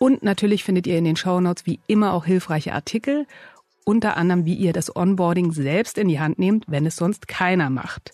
Und 0.00 0.24
natürlich 0.24 0.64
findet 0.64 0.88
ihr 0.88 0.98
in 0.98 1.04
den 1.04 1.16
Shownotes 1.16 1.66
wie 1.66 1.78
immer 1.86 2.12
auch 2.12 2.24
hilfreiche 2.24 2.72
Artikel, 2.72 3.26
unter 3.84 4.16
anderem 4.16 4.44
wie 4.44 4.54
ihr 4.54 4.72
das 4.72 4.94
Onboarding 4.94 5.52
selbst 5.52 5.98
in 5.98 6.08
die 6.08 6.18
Hand 6.18 6.40
nehmt, 6.40 6.64
wenn 6.66 6.84
es 6.84 6.96
sonst 6.96 7.28
keiner 7.28 7.70
macht. 7.70 8.10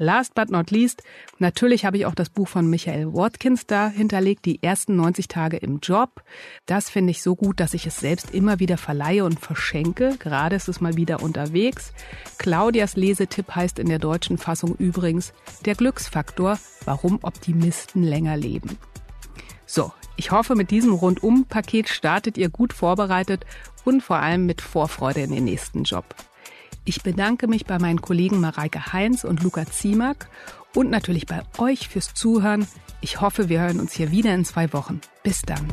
Last 0.00 0.34
but 0.34 0.48
not 0.48 0.70
least, 0.70 1.02
natürlich 1.40 1.84
habe 1.84 1.96
ich 1.98 2.06
auch 2.06 2.14
das 2.14 2.30
Buch 2.30 2.46
von 2.46 2.70
Michael 2.70 3.12
Watkins 3.12 3.66
da 3.66 3.88
hinterlegt, 3.88 4.44
die 4.44 4.62
ersten 4.62 4.94
90 4.94 5.26
Tage 5.26 5.56
im 5.56 5.80
Job. 5.80 6.22
Das 6.66 6.88
finde 6.88 7.10
ich 7.10 7.20
so 7.20 7.34
gut, 7.34 7.58
dass 7.58 7.74
ich 7.74 7.84
es 7.84 7.98
selbst 7.98 8.32
immer 8.32 8.60
wieder 8.60 8.78
verleihe 8.78 9.24
und 9.24 9.40
verschenke. 9.40 10.16
Gerade 10.20 10.54
ist 10.54 10.68
es 10.68 10.80
mal 10.80 10.96
wieder 10.96 11.20
unterwegs. 11.20 11.92
Claudias 12.38 12.94
Lesetipp 12.94 13.56
heißt 13.56 13.80
in 13.80 13.88
der 13.88 13.98
deutschen 13.98 14.38
Fassung 14.38 14.76
übrigens 14.76 15.32
Der 15.64 15.74
Glücksfaktor, 15.74 16.60
warum 16.84 17.18
Optimisten 17.22 18.04
länger 18.04 18.36
leben. 18.36 18.78
So, 19.66 19.92
ich 20.16 20.30
hoffe, 20.30 20.54
mit 20.54 20.70
diesem 20.70 20.92
Rundum-Paket 20.92 21.88
startet 21.88 22.38
ihr 22.38 22.50
gut 22.50 22.72
vorbereitet 22.72 23.44
und 23.84 24.02
vor 24.02 24.16
allem 24.18 24.46
mit 24.46 24.60
Vorfreude 24.62 25.22
in 25.22 25.32
den 25.32 25.44
nächsten 25.44 25.82
Job. 25.82 26.04
Ich 26.88 27.02
bedanke 27.02 27.48
mich 27.48 27.66
bei 27.66 27.78
meinen 27.78 28.00
Kollegen 28.00 28.40
Mareike 28.40 28.94
Heinz 28.94 29.24
und 29.24 29.42
Luca 29.42 29.66
Ziemak 29.66 30.30
und 30.74 30.88
natürlich 30.88 31.26
bei 31.26 31.42
euch 31.58 31.86
fürs 31.86 32.14
Zuhören. 32.14 32.66
Ich 33.02 33.20
hoffe, 33.20 33.50
wir 33.50 33.60
hören 33.60 33.78
uns 33.78 33.92
hier 33.92 34.10
wieder 34.10 34.34
in 34.34 34.46
zwei 34.46 34.72
Wochen. 34.72 35.02
Bis 35.22 35.42
dann. 35.42 35.70